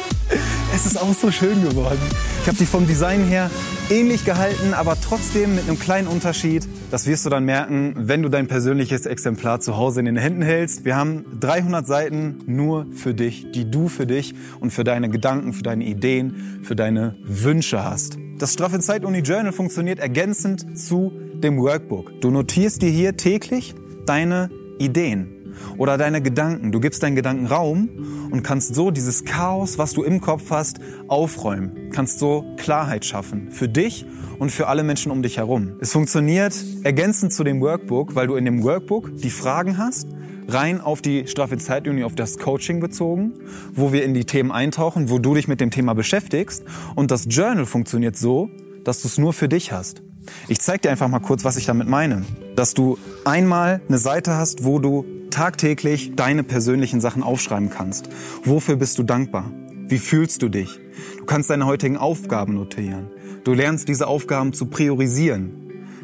Es 0.75 0.87
ist 0.87 0.97
auch 0.99 1.13
so 1.13 1.31
schön 1.31 1.63
geworden. 1.63 2.01
Ich 2.41 2.49
habe 2.49 2.57
die 2.57 2.65
vom 2.65 2.87
Design 2.87 3.25
her 3.25 3.51
ähnlich 3.91 4.25
gehalten, 4.25 4.73
aber 4.73 4.97
trotzdem 4.99 5.55
mit 5.55 5.69
einem 5.69 5.79
kleinen 5.79 6.09
Unterschied. 6.09 6.67
Das 6.91 7.07
wirst 7.07 7.27
du 7.27 7.31
dann 7.31 7.45
merken, 7.45 7.95
wenn 7.97 8.23
du 8.23 8.31
dein 8.31 8.49
persönliches 8.49 9.05
Exemplar 9.05 9.61
zu 9.61 9.77
Hause 9.77 10.01
in 10.01 10.07
den 10.07 10.17
Händen 10.17 10.41
hältst. 10.41 10.87
Wir 10.87 10.97
haben 10.97 11.27
300 11.41 11.87
Seiten 11.87 12.39
nur 12.47 12.87
für 12.93 13.13
dich, 13.13 13.53
die 13.53 13.71
du 13.71 13.89
für 13.89 14.07
dich 14.07 14.35
und 14.61 14.71
für 14.71 14.83
deine 14.83 15.11
Gedanken, 15.11 15.53
für 15.53 15.63
deine 15.63 15.85
Ideen, 15.85 16.61
für 16.63 16.75
deine 16.75 17.17
Wünsche 17.23 17.85
hast. 17.85 18.17
Das 18.39 18.55
Straff 18.55 18.77
Zeit 18.79 19.05
Uni 19.05 19.19
Journal 19.19 19.53
funktioniert 19.53 19.99
ergänzend 19.99 20.79
zu 20.79 21.13
dem 21.35 21.59
Workbook. 21.59 22.23
Du 22.23 22.31
notierst 22.31 22.81
dir 22.81 22.91
hier 22.91 23.19
täglich 23.19 23.75
deine 24.07 24.51
Ideen 24.79 25.42
oder 25.79 25.99
deine 25.99 26.23
Gedanken. 26.23 26.73
Du 26.73 26.81
gibst 26.81 27.03
deinen 27.03 27.17
Gedanken 27.17 27.47
Raum 27.47 27.89
und 28.31 28.43
kannst 28.43 28.75
so 28.75 28.91
dieses 28.91 29.25
Chaos, 29.25 29.79
was 29.79 29.93
du 29.93 30.03
im 30.03 30.21
Kopf 30.21 30.51
hast, 30.51 30.81
aufräumen. 31.09 31.91
Kannst 31.93 32.19
so 32.19 32.45
Klarheit 32.57 33.05
schaffen 33.05 33.51
für 33.51 33.69
dich 33.69 34.07
und 34.39 34.51
für 34.51 34.69
alle 34.69 34.83
Menschen 34.83 35.13
um 35.13 35.23
dich 35.23 35.37
herum. 35.37 35.77
Es 35.81 35.93
funktioniert 35.93 36.55
ergänzend 36.83 37.33
zu 37.33 37.45
dem 37.45 37.61
Workbook, 37.61 38.15
weil 38.15 38.27
du 38.27 38.37
in 38.37 38.45
dem 38.45 38.63
Workbook 38.63 39.17
die 39.17 39.31
Fragen 39.31 39.79
hast, 39.79 40.09
rein 40.49 40.81
auf 40.81 41.03
die 41.03 41.27
Strafe 41.27 41.59
Zeituni, 41.59 42.05
auf 42.05 42.15
das 42.15 42.39
Coaching 42.39 42.81
bezogen, 42.81 43.35
wo 43.73 43.93
wir 43.93 44.05
in 44.05 44.15
die 44.15 44.25
Themen 44.25 44.51
eintauchen, 44.51 45.11
wo 45.11 45.19
du 45.19 45.35
dich 45.35 45.49
mit 45.49 45.61
dem 45.61 45.71
Thema 45.71 45.95
beschäftigst. 45.95 46.65
Und 46.95 47.11
das 47.11 47.27
Journal 47.29 47.67
funktioniert 47.67 48.17
so, 48.17 48.51
dass 48.85 49.03
du 49.03 49.09
es 49.09 49.19
nur 49.19 49.33
für 49.33 49.49
dich 49.49 49.73
hast. 49.73 50.03
Ich 50.49 50.61
zeige 50.61 50.83
dir 50.83 50.91
einfach 50.91 51.09
mal 51.09 51.21
kurz, 51.21 51.45
was 51.45 51.57
ich 51.57 51.67
damit 51.67 51.89
meine. 51.89 52.25
Dass 52.57 52.75
du 52.75 52.99
einmal 53.25 53.81
eine 53.89 53.99
Seite 53.99 54.37
hast, 54.37 54.65
wo 54.65 54.79
du 54.79 55.05
tagtäglich 55.31 56.13
deine 56.15 56.45
persönlichen 56.45 57.01
Sachen 57.01 57.23
aufschreiben 57.23 57.71
kannst. 57.71 58.09
Wofür 58.45 58.77
bist 58.77 58.99
du 58.99 59.03
dankbar? 59.03 59.51
Wie 59.89 59.99
fühlst 59.99 60.43
du 60.43 60.49
dich? 60.49 60.79
Du 61.19 61.25
kannst 61.25 61.51
deine 61.51 61.67
heutigen 61.67 61.97
Aufgaben 61.97 62.55
notieren. 62.55 63.11
Du 63.45 63.55
lernst 63.55 63.89
diese 63.89 64.07
Aufgaben 64.07 64.53
zu 64.53 64.67
priorisieren. 64.67 65.55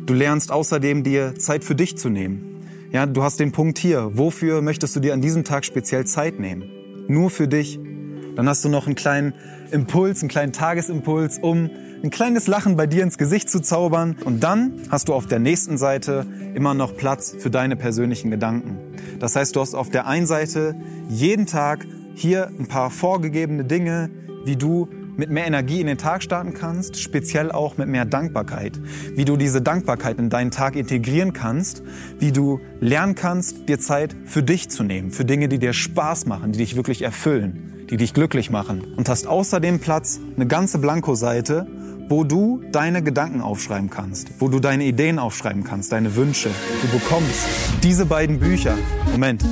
Du 0.04 0.14
lernst 0.14 0.50
außerdem 0.50 1.04
dir 1.04 1.35
Zeit 1.37 1.64
für 1.64 1.74
dich 1.74 1.96
zu 1.98 2.09
nehmen. 2.09 2.62
Ja, 2.90 3.04
du 3.07 3.22
hast 3.22 3.38
den 3.38 3.52
Punkt 3.52 3.78
hier. 3.78 4.16
Wofür 4.16 4.62
möchtest 4.62 4.96
du 4.96 5.00
dir 5.00 5.12
an 5.12 5.20
diesem 5.20 5.44
Tag 5.44 5.64
speziell 5.64 6.07
Zeit 6.07 6.40
nehmen? 6.40 6.64
Nur 7.07 7.31
für 7.31 7.46
dich. 7.46 7.78
Dann 8.35 8.48
hast 8.48 8.64
du 8.64 8.68
noch 8.68 8.87
einen 8.87 8.94
kleinen 8.94 9.35
Impuls, 9.70 10.22
einen 10.22 10.31
kleinen 10.31 10.52
Tagesimpuls, 10.52 11.38
um 11.38 11.70
ein 12.02 12.11
kleines 12.11 12.46
Lachen 12.46 12.76
bei 12.76 12.87
dir 12.87 13.02
ins 13.02 13.18
Gesicht 13.18 13.50
zu 13.50 13.61
zaubern. 13.61 14.16
Und 14.24 14.42
dann 14.42 14.82
hast 14.90 15.08
du 15.08 15.14
auf 15.14 15.26
der 15.26 15.38
nächsten 15.38 15.78
Seite 15.78 16.26
immer 16.54 16.74
noch 16.74 16.96
Platz 16.96 17.34
für 17.38 17.50
deine 17.50 17.76
persönlichen 17.76 18.30
Gedanken. 18.30 18.78
Das 19.18 19.37
heißt, 19.37 19.56
du 19.56 19.61
hast 19.61 19.74
auf 19.74 19.90
der 19.90 20.06
einen 20.06 20.26
Seite 20.26 20.74
jeden 21.08 21.46
Tag 21.46 21.87
hier 22.14 22.48
ein 22.58 22.68
paar 22.68 22.90
vorgegebene 22.90 23.64
Dinge, 23.64 24.11
wie 24.44 24.56
du 24.56 24.88
mit 25.16 25.30
mehr 25.30 25.46
Energie 25.46 25.80
in 25.80 25.88
den 25.88 25.98
Tag 25.98 26.22
starten 26.22 26.54
kannst, 26.54 26.96
speziell 27.00 27.50
auch 27.50 27.76
mit 27.76 27.88
mehr 27.88 28.04
Dankbarkeit. 28.04 28.80
Wie 29.16 29.24
du 29.24 29.37
diese 29.37 29.61
Dankbarkeit 29.61 30.18
in 30.18 30.30
deinen 30.30 30.52
Tag 30.52 30.76
integrieren 30.76 31.32
kannst, 31.32 31.82
wie 32.20 32.30
du 32.30 32.61
lernen 32.80 33.16
kannst, 33.16 33.68
dir 33.68 33.80
Zeit 33.80 34.14
für 34.24 34.44
dich 34.44 34.68
zu 34.68 34.84
nehmen, 34.84 35.11
für 35.11 35.24
Dinge, 35.24 35.48
die 35.48 35.58
dir 35.58 35.72
Spaß 35.72 36.26
machen, 36.26 36.52
die 36.52 36.58
dich 36.58 36.76
wirklich 36.76 37.02
erfüllen, 37.02 37.87
die 37.90 37.96
dich 37.96 38.14
glücklich 38.14 38.50
machen. 38.50 38.82
Und 38.96 39.08
hast 39.08 39.26
außerdem 39.26 39.80
Platz, 39.80 40.20
eine 40.37 40.46
ganze 40.46 40.78
Blankoseite, 40.78 41.66
wo 42.09 42.25
du 42.25 42.62
deine 42.73 43.03
Gedanken 43.03 43.40
aufschreiben 43.40 43.90
kannst, 43.90 44.29
wo 44.38 44.49
du 44.49 44.61
deine 44.61 44.85
Ideen 44.85 45.18
aufschreiben 45.18 45.64
kannst, 45.64 45.92
deine 45.92 46.16
Wünsche. 46.16 46.51
Du 46.83 46.99
bekommst 46.99 47.47
diese 47.83 48.07
beiden 48.07 48.38
Bücher, 48.38 48.77
Moment, 49.12 49.44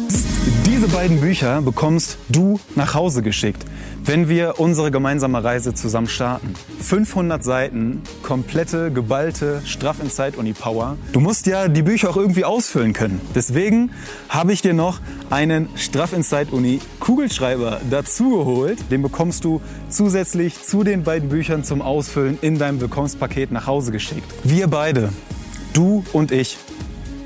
diese 0.76 0.88
beiden 0.88 1.22
Bücher 1.22 1.62
bekommst 1.62 2.18
du 2.28 2.60
nach 2.74 2.92
Hause 2.92 3.22
geschickt 3.22 3.64
wenn 4.06 4.28
wir 4.28 4.60
unsere 4.60 4.92
gemeinsame 4.92 5.42
Reise 5.42 5.74
zusammen 5.74 6.06
starten. 6.06 6.54
500 6.80 7.42
Seiten, 7.42 8.02
komplette, 8.22 8.92
geballte 8.92 9.62
Straff 9.64 10.00
in 10.00 10.10
Zeit 10.10 10.36
Uni 10.36 10.52
Power. 10.52 10.96
Du 11.12 11.18
musst 11.18 11.46
ja 11.46 11.66
die 11.66 11.82
Bücher 11.82 12.10
auch 12.10 12.16
irgendwie 12.16 12.44
ausfüllen 12.44 12.92
können. 12.92 13.20
Deswegen 13.34 13.90
habe 14.28 14.52
ich 14.52 14.62
dir 14.62 14.74
noch 14.74 15.00
einen 15.28 15.68
Straff 15.74 16.12
in 16.12 16.22
Zeit 16.22 16.52
Uni 16.52 16.80
Kugelschreiber 17.00 17.80
dazu 17.90 18.30
geholt. 18.30 18.78
Den 18.92 19.02
bekommst 19.02 19.44
du 19.44 19.60
zusätzlich 19.88 20.62
zu 20.62 20.84
den 20.84 21.02
beiden 21.02 21.28
Büchern 21.28 21.64
zum 21.64 21.82
Ausfüllen 21.82 22.38
in 22.42 22.58
deinem 22.58 22.80
Willkommenspaket 22.80 23.50
nach 23.50 23.66
Hause 23.66 23.90
geschickt. 23.90 24.32
Wir 24.44 24.68
beide, 24.68 25.10
du 25.72 26.04
und 26.12 26.30
ich, 26.30 26.58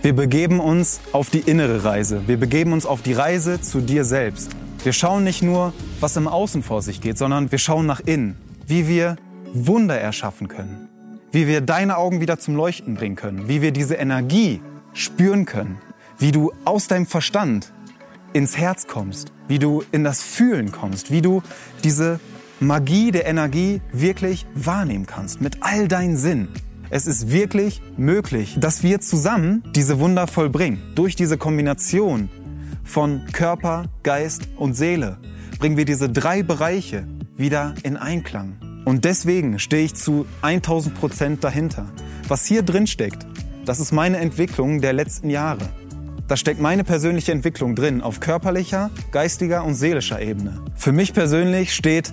wir 0.03 0.15
begeben 0.15 0.61
uns 0.61 1.01
auf 1.13 1.29
die 1.29 1.41
innere 1.41 1.85
Reise. 1.85 2.27
Wir 2.27 2.39
begeben 2.39 2.73
uns 2.73 2.87
auf 2.87 3.03
die 3.03 3.13
Reise 3.13 3.61
zu 3.61 3.81
dir 3.81 4.05
selbst. 4.05 4.51
Wir 4.83 4.95
schauen 4.95 5.25
nicht 5.25 5.43
nur, 5.43 5.75
was 6.01 6.17
im 6.17 6.27
Außen 6.27 6.63
vor 6.63 6.81
sich 6.81 7.03
geht, 7.03 7.19
sondern 7.19 7.53
wir 7.53 7.59
schauen 7.59 7.85
nach 7.85 8.01
innen, 8.01 8.37
wie 8.67 8.89
wir 8.89 9.17
Wunder 9.53 10.01
erschaffen 10.01 10.49
können, 10.49 10.89
wie 11.33 11.47
wir 11.47 11.61
deine 11.61 11.99
Augen 11.99 12.23
wieder 12.23 12.39
zum 12.39 12.57
Leuchten 12.57 12.95
bringen 12.95 13.17
können, 13.17 13.47
wie 13.47 13.61
wir 13.61 13.73
diese 13.73 13.97
Energie 13.97 14.63
spüren 14.95 15.45
können, 15.45 15.79
wie 16.19 16.33
du 16.33 16.53
aus 16.65 16.89
deinem 16.89 17.07
Verstand 17.07 17.71
ins 18.33 18.57
Herz 18.57 18.87
kommst, 18.87 19.33
wie 19.49 19.59
du 19.59 19.83
in 19.93 20.03
das 20.03 20.23
Fühlen 20.23 20.73
kommst, 20.73 21.11
wie 21.11 21.21
du 21.21 21.43
diese 21.85 22.21
Magie 22.59 23.11
der 23.11 23.27
Energie 23.27 23.83
wirklich 23.93 24.47
wahrnehmen 24.55 25.07
kannst 25.07 25.43
mit 25.43 25.59
all 25.61 25.89
deinen 25.89 26.17
Sinnen. 26.17 26.49
Es 26.93 27.07
ist 27.07 27.31
wirklich 27.31 27.81
möglich, 27.97 28.57
dass 28.59 28.83
wir 28.83 29.01
zusammen 29.01 29.63
diese 29.77 30.01
Wunder 30.01 30.27
vollbringen. 30.27 30.83
Durch 30.97 31.15
diese 31.15 31.39
Kombination 31.39 32.29
von 32.83 33.27
Körper, 33.33 33.85
Geist 34.03 34.49
und 34.57 34.75
Seele 34.75 35.19
bringen 35.61 35.77
wir 35.77 35.85
diese 35.85 36.09
drei 36.09 36.43
Bereiche 36.43 37.07
wieder 37.37 37.77
in 37.85 37.97
Einklang. 37.97 38.57
Und 38.85 39.05
deswegen 39.05 39.61
stehe 39.61 39.85
ich 39.85 39.95
zu 39.95 40.27
1000 40.43 40.99
Prozent 40.99 41.45
dahinter. 41.45 41.87
Was 42.27 42.45
hier 42.45 42.63
drin 42.63 42.89
steckt, 42.89 43.25
das 43.65 43.79
ist 43.79 43.93
meine 43.93 44.17
Entwicklung 44.17 44.81
der 44.81 44.93
letzten 44.93 45.31
Jahre. 45.31 45.69
Da 46.27 46.37
steckt 46.37 46.61
meine 46.61 46.83
persönliche 46.83 47.31
Entwicklung 47.31 47.77
drin 47.77 48.01
auf 48.03 48.19
körperlicher, 48.19 48.91
geistiger 49.13 49.63
und 49.65 49.77
seelischer 49.77 50.21
Ebene. 50.21 50.61
Für 50.75 50.91
mich 50.91 51.13
persönlich 51.13 51.73
steht 51.73 52.13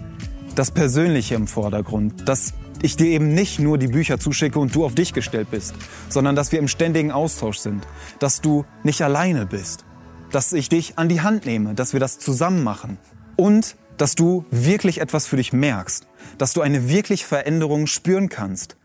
das 0.54 0.70
Persönliche 0.70 1.34
im 1.34 1.48
Vordergrund, 1.48 2.30
dass 2.30 2.54
ich 2.82 2.96
dir 2.96 3.08
eben 3.08 3.34
nicht 3.34 3.60
nur 3.60 3.78
die 3.78 3.88
Bücher 3.88 4.20
zuschicke 4.20 4.60
und 4.60 4.74
du 4.76 4.86
auf 4.86 4.96
dich 4.96 5.14
gestellt 5.14 5.50
bist, 5.52 5.76
sondern 6.10 6.36
dass 6.36 6.52
wir 6.52 6.60
im 6.60 6.68
ständigen 6.68 7.12
Austausch 7.12 7.58
sind, 7.58 7.88
dass 8.20 8.42
du 8.42 8.66
nicht 8.84 9.02
alleine 9.02 9.46
bist, 9.46 9.86
dass 10.32 10.54
ich 10.54 10.70
dich 10.70 10.98
an 10.98 11.10
die 11.10 11.22
Hand 11.22 11.46
nehme, 11.46 11.74
dass 11.74 11.94
wir 11.94 12.00
das 12.00 12.20
zusammen 12.20 12.64
machen 12.64 12.98
und 13.36 13.76
dass 13.98 14.16
du 14.16 14.46
wirklich 14.52 15.02
etwas 15.02 15.28
für 15.28 15.38
dich 15.38 15.54
merkst, 15.54 16.08
dass 16.38 16.54
du 16.54 16.62
eine 16.62 16.90
wirklich 16.90 17.26
Veränderung 17.26 17.88
spüren 17.88 18.30
kannst. 18.30 18.78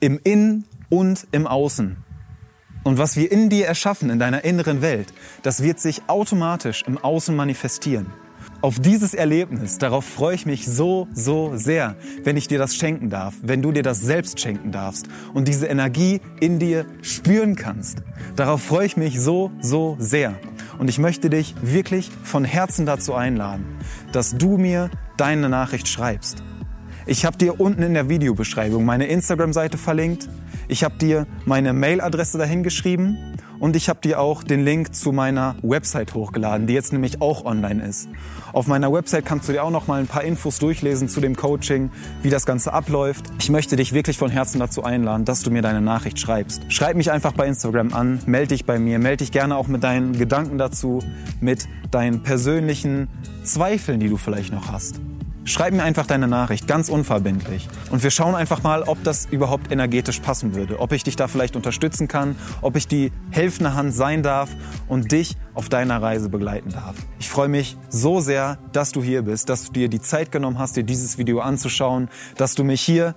Im 0.00 0.20
Innen 0.22 0.64
und 0.90 1.26
im 1.32 1.46
Außen. 1.46 1.96
Und 2.84 2.98
was 2.98 3.16
wir 3.16 3.30
in 3.32 3.50
dir 3.50 3.66
erschaffen, 3.66 4.10
in 4.10 4.18
deiner 4.18 4.44
inneren 4.44 4.80
Welt, 4.80 5.12
das 5.42 5.62
wird 5.62 5.80
sich 5.80 6.02
automatisch 6.06 6.84
im 6.86 6.98
Außen 6.98 7.34
manifestieren. 7.34 8.06
Auf 8.60 8.80
dieses 8.80 9.14
Erlebnis, 9.14 9.78
darauf 9.78 10.04
freue 10.04 10.34
ich 10.34 10.44
mich 10.44 10.66
so, 10.66 11.06
so 11.12 11.52
sehr, 11.54 11.94
wenn 12.24 12.36
ich 12.36 12.48
dir 12.48 12.58
das 12.58 12.74
schenken 12.74 13.08
darf, 13.08 13.36
wenn 13.40 13.62
du 13.62 13.70
dir 13.70 13.84
das 13.84 14.00
selbst 14.00 14.40
schenken 14.40 14.72
darfst 14.72 15.06
und 15.32 15.46
diese 15.46 15.66
Energie 15.66 16.20
in 16.40 16.58
dir 16.58 16.84
spüren 17.00 17.54
kannst. 17.54 17.98
Darauf 18.34 18.60
freue 18.60 18.84
ich 18.84 18.96
mich 18.96 19.20
so, 19.20 19.52
so 19.60 19.96
sehr. 20.00 20.34
Und 20.76 20.90
ich 20.90 20.98
möchte 20.98 21.30
dich 21.30 21.54
wirklich 21.62 22.10
von 22.24 22.44
Herzen 22.44 22.84
dazu 22.84 23.14
einladen, 23.14 23.64
dass 24.10 24.36
du 24.36 24.58
mir 24.58 24.90
deine 25.16 25.48
Nachricht 25.48 25.86
schreibst. 25.86 26.42
Ich 27.06 27.24
habe 27.24 27.38
dir 27.38 27.60
unten 27.60 27.84
in 27.84 27.94
der 27.94 28.08
Videobeschreibung 28.08 28.84
meine 28.84 29.06
Instagram-Seite 29.06 29.78
verlinkt. 29.78 30.28
Ich 30.66 30.82
habe 30.82 30.98
dir 30.98 31.28
meine 31.44 31.72
Mailadresse 31.72 32.38
dahin 32.38 32.64
geschrieben 32.64 33.27
und 33.60 33.76
ich 33.76 33.88
habe 33.88 34.00
dir 34.00 34.20
auch 34.20 34.42
den 34.42 34.64
Link 34.64 34.94
zu 34.94 35.12
meiner 35.12 35.56
Website 35.62 36.14
hochgeladen, 36.14 36.66
die 36.66 36.74
jetzt 36.74 36.92
nämlich 36.92 37.20
auch 37.20 37.44
online 37.44 37.84
ist. 37.84 38.08
Auf 38.52 38.66
meiner 38.66 38.92
Website 38.92 39.24
kannst 39.24 39.48
du 39.48 39.52
dir 39.52 39.64
auch 39.64 39.70
noch 39.70 39.86
mal 39.86 40.00
ein 40.00 40.06
paar 40.06 40.24
Infos 40.24 40.58
durchlesen 40.58 41.08
zu 41.08 41.20
dem 41.20 41.36
Coaching, 41.36 41.90
wie 42.22 42.30
das 42.30 42.46
Ganze 42.46 42.72
abläuft. 42.72 43.26
Ich 43.38 43.50
möchte 43.50 43.76
dich 43.76 43.92
wirklich 43.92 44.18
von 44.18 44.30
Herzen 44.30 44.58
dazu 44.58 44.84
einladen, 44.84 45.24
dass 45.24 45.42
du 45.42 45.50
mir 45.50 45.62
deine 45.62 45.80
Nachricht 45.80 46.18
schreibst. 46.18 46.62
Schreib 46.72 46.96
mich 46.96 47.10
einfach 47.10 47.32
bei 47.32 47.46
Instagram 47.46 47.92
an, 47.92 48.20
melde 48.26 48.48
dich 48.48 48.64
bei 48.64 48.78
mir, 48.78 48.98
melde 48.98 49.18
dich 49.18 49.32
gerne 49.32 49.56
auch 49.56 49.68
mit 49.68 49.82
deinen 49.82 50.12
Gedanken 50.12 50.58
dazu, 50.58 51.00
mit 51.40 51.68
deinen 51.90 52.22
persönlichen 52.22 53.08
Zweifeln, 53.44 54.00
die 54.00 54.08
du 54.08 54.16
vielleicht 54.16 54.52
noch 54.52 54.70
hast. 54.70 55.00
Schreib 55.48 55.72
mir 55.72 55.82
einfach 55.82 56.04
deine 56.04 56.28
Nachricht, 56.28 56.66
ganz 56.66 56.90
unverbindlich. 56.90 57.68
Und 57.90 58.02
wir 58.02 58.10
schauen 58.10 58.34
einfach 58.34 58.62
mal, 58.62 58.82
ob 58.82 59.02
das 59.02 59.24
überhaupt 59.30 59.72
energetisch 59.72 60.20
passen 60.20 60.54
würde. 60.54 60.78
Ob 60.78 60.92
ich 60.92 61.04
dich 61.04 61.16
da 61.16 61.26
vielleicht 61.26 61.56
unterstützen 61.56 62.06
kann, 62.06 62.36
ob 62.60 62.76
ich 62.76 62.86
die 62.86 63.12
helfende 63.30 63.72
Hand 63.72 63.94
sein 63.94 64.22
darf 64.22 64.50
und 64.88 65.10
dich 65.10 65.36
auf 65.54 65.70
deiner 65.70 66.02
Reise 66.02 66.28
begleiten 66.28 66.68
darf. 66.68 66.96
Ich 67.18 67.30
freue 67.30 67.48
mich 67.48 67.78
so 67.88 68.20
sehr, 68.20 68.58
dass 68.72 68.92
du 68.92 69.02
hier 69.02 69.22
bist, 69.22 69.48
dass 69.48 69.64
du 69.64 69.72
dir 69.72 69.88
die 69.88 70.02
Zeit 70.02 70.30
genommen 70.32 70.58
hast, 70.58 70.76
dir 70.76 70.84
dieses 70.84 71.16
Video 71.16 71.40
anzuschauen, 71.40 72.10
dass 72.36 72.54
du 72.54 72.62
mich 72.62 72.82
hier 72.82 73.14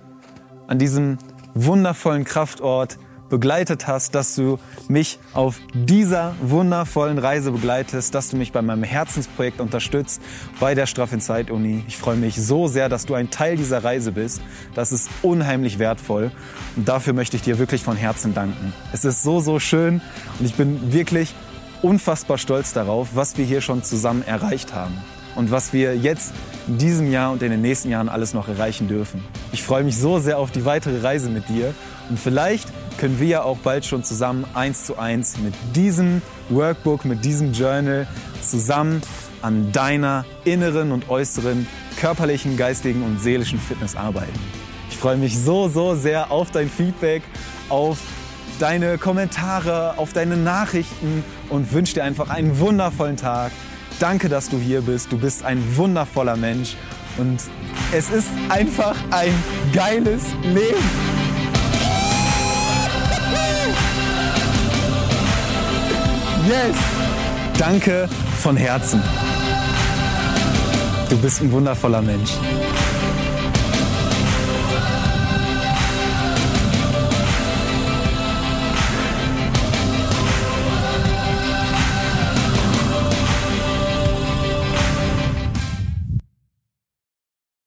an 0.68 0.78
diesem 0.78 1.18
wundervollen 1.52 2.24
Kraftort 2.24 2.98
begleitet 3.32 3.86
hast, 3.86 4.14
dass 4.14 4.34
du 4.34 4.58
mich 4.88 5.18
auf 5.32 5.58
dieser 5.72 6.34
wundervollen 6.42 7.16
Reise 7.16 7.50
begleitest, 7.50 8.14
dass 8.14 8.28
du 8.28 8.36
mich 8.36 8.52
bei 8.52 8.60
meinem 8.60 8.82
Herzensprojekt 8.82 9.58
unterstützt 9.58 10.20
bei 10.60 10.74
der 10.74 10.84
Straff 10.84 11.14
Inside 11.14 11.50
Uni. 11.50 11.82
Ich 11.88 11.96
freue 11.96 12.16
mich 12.16 12.36
so 12.36 12.68
sehr, 12.68 12.90
dass 12.90 13.06
du 13.06 13.14
ein 13.14 13.30
Teil 13.30 13.56
dieser 13.56 13.82
Reise 13.82 14.12
bist. 14.12 14.42
Das 14.74 14.92
ist 14.92 15.08
unheimlich 15.22 15.78
wertvoll 15.78 16.30
und 16.76 16.86
dafür 16.86 17.14
möchte 17.14 17.36
ich 17.36 17.42
dir 17.42 17.58
wirklich 17.58 17.82
von 17.82 17.96
Herzen 17.96 18.34
danken. 18.34 18.74
Es 18.92 19.06
ist 19.06 19.22
so, 19.22 19.40
so 19.40 19.58
schön 19.58 20.02
und 20.38 20.44
ich 20.44 20.54
bin 20.54 20.92
wirklich 20.92 21.34
unfassbar 21.80 22.36
stolz 22.36 22.74
darauf, 22.74 23.08
was 23.14 23.38
wir 23.38 23.46
hier 23.46 23.62
schon 23.62 23.82
zusammen 23.82 24.22
erreicht 24.26 24.74
haben 24.74 24.94
und 25.36 25.50
was 25.50 25.72
wir 25.72 25.96
jetzt 25.96 26.34
in 26.68 26.76
diesem 26.76 27.10
Jahr 27.10 27.32
und 27.32 27.42
in 27.42 27.50
den 27.50 27.62
nächsten 27.62 27.88
Jahren 27.88 28.10
alles 28.10 28.34
noch 28.34 28.48
erreichen 28.48 28.88
dürfen. 28.88 29.24
Ich 29.52 29.62
freue 29.62 29.84
mich 29.84 29.96
so 29.96 30.18
sehr 30.18 30.38
auf 30.38 30.50
die 30.50 30.66
weitere 30.66 31.00
Reise 31.00 31.30
mit 31.30 31.48
dir 31.48 31.74
und 32.12 32.18
vielleicht 32.18 32.68
können 32.98 33.18
wir 33.18 33.26
ja 33.26 33.42
auch 33.42 33.56
bald 33.56 33.86
schon 33.86 34.04
zusammen 34.04 34.44
eins 34.52 34.84
zu 34.84 34.98
eins 34.98 35.38
mit 35.38 35.54
diesem 35.74 36.20
Workbook, 36.50 37.06
mit 37.06 37.24
diesem 37.24 37.54
Journal 37.54 38.06
zusammen 38.42 39.00
an 39.40 39.72
deiner 39.72 40.26
inneren 40.44 40.92
und 40.92 41.08
äußeren 41.08 41.66
körperlichen, 41.98 42.58
geistigen 42.58 43.02
und 43.02 43.18
seelischen 43.18 43.58
Fitness 43.58 43.96
arbeiten. 43.96 44.38
Ich 44.90 44.98
freue 44.98 45.16
mich 45.16 45.38
so, 45.38 45.68
so 45.68 45.94
sehr 45.94 46.30
auf 46.30 46.50
dein 46.50 46.68
Feedback, 46.68 47.22
auf 47.70 47.96
deine 48.60 48.98
Kommentare, 48.98 49.94
auf 49.96 50.12
deine 50.12 50.36
Nachrichten 50.36 51.24
und 51.48 51.72
wünsche 51.72 51.94
dir 51.94 52.04
einfach 52.04 52.28
einen 52.28 52.58
wundervollen 52.58 53.16
Tag. 53.16 53.52
Danke, 54.00 54.28
dass 54.28 54.50
du 54.50 54.58
hier 54.58 54.82
bist. 54.82 55.10
Du 55.10 55.16
bist 55.16 55.46
ein 55.46 55.78
wundervoller 55.78 56.36
Mensch 56.36 56.76
Und 57.16 57.40
es 57.90 58.10
ist 58.10 58.28
einfach 58.50 58.96
ein 59.10 59.32
geiles 59.72 60.24
Leben. 60.42 61.11
Yes! 66.52 66.76
Danke 67.56 68.06
von 68.42 68.58
Herzen. 68.58 69.02
Du 71.08 71.16
bist 71.16 71.40
ein 71.40 71.50
wundervoller 71.50 72.02
Mensch. 72.02 72.32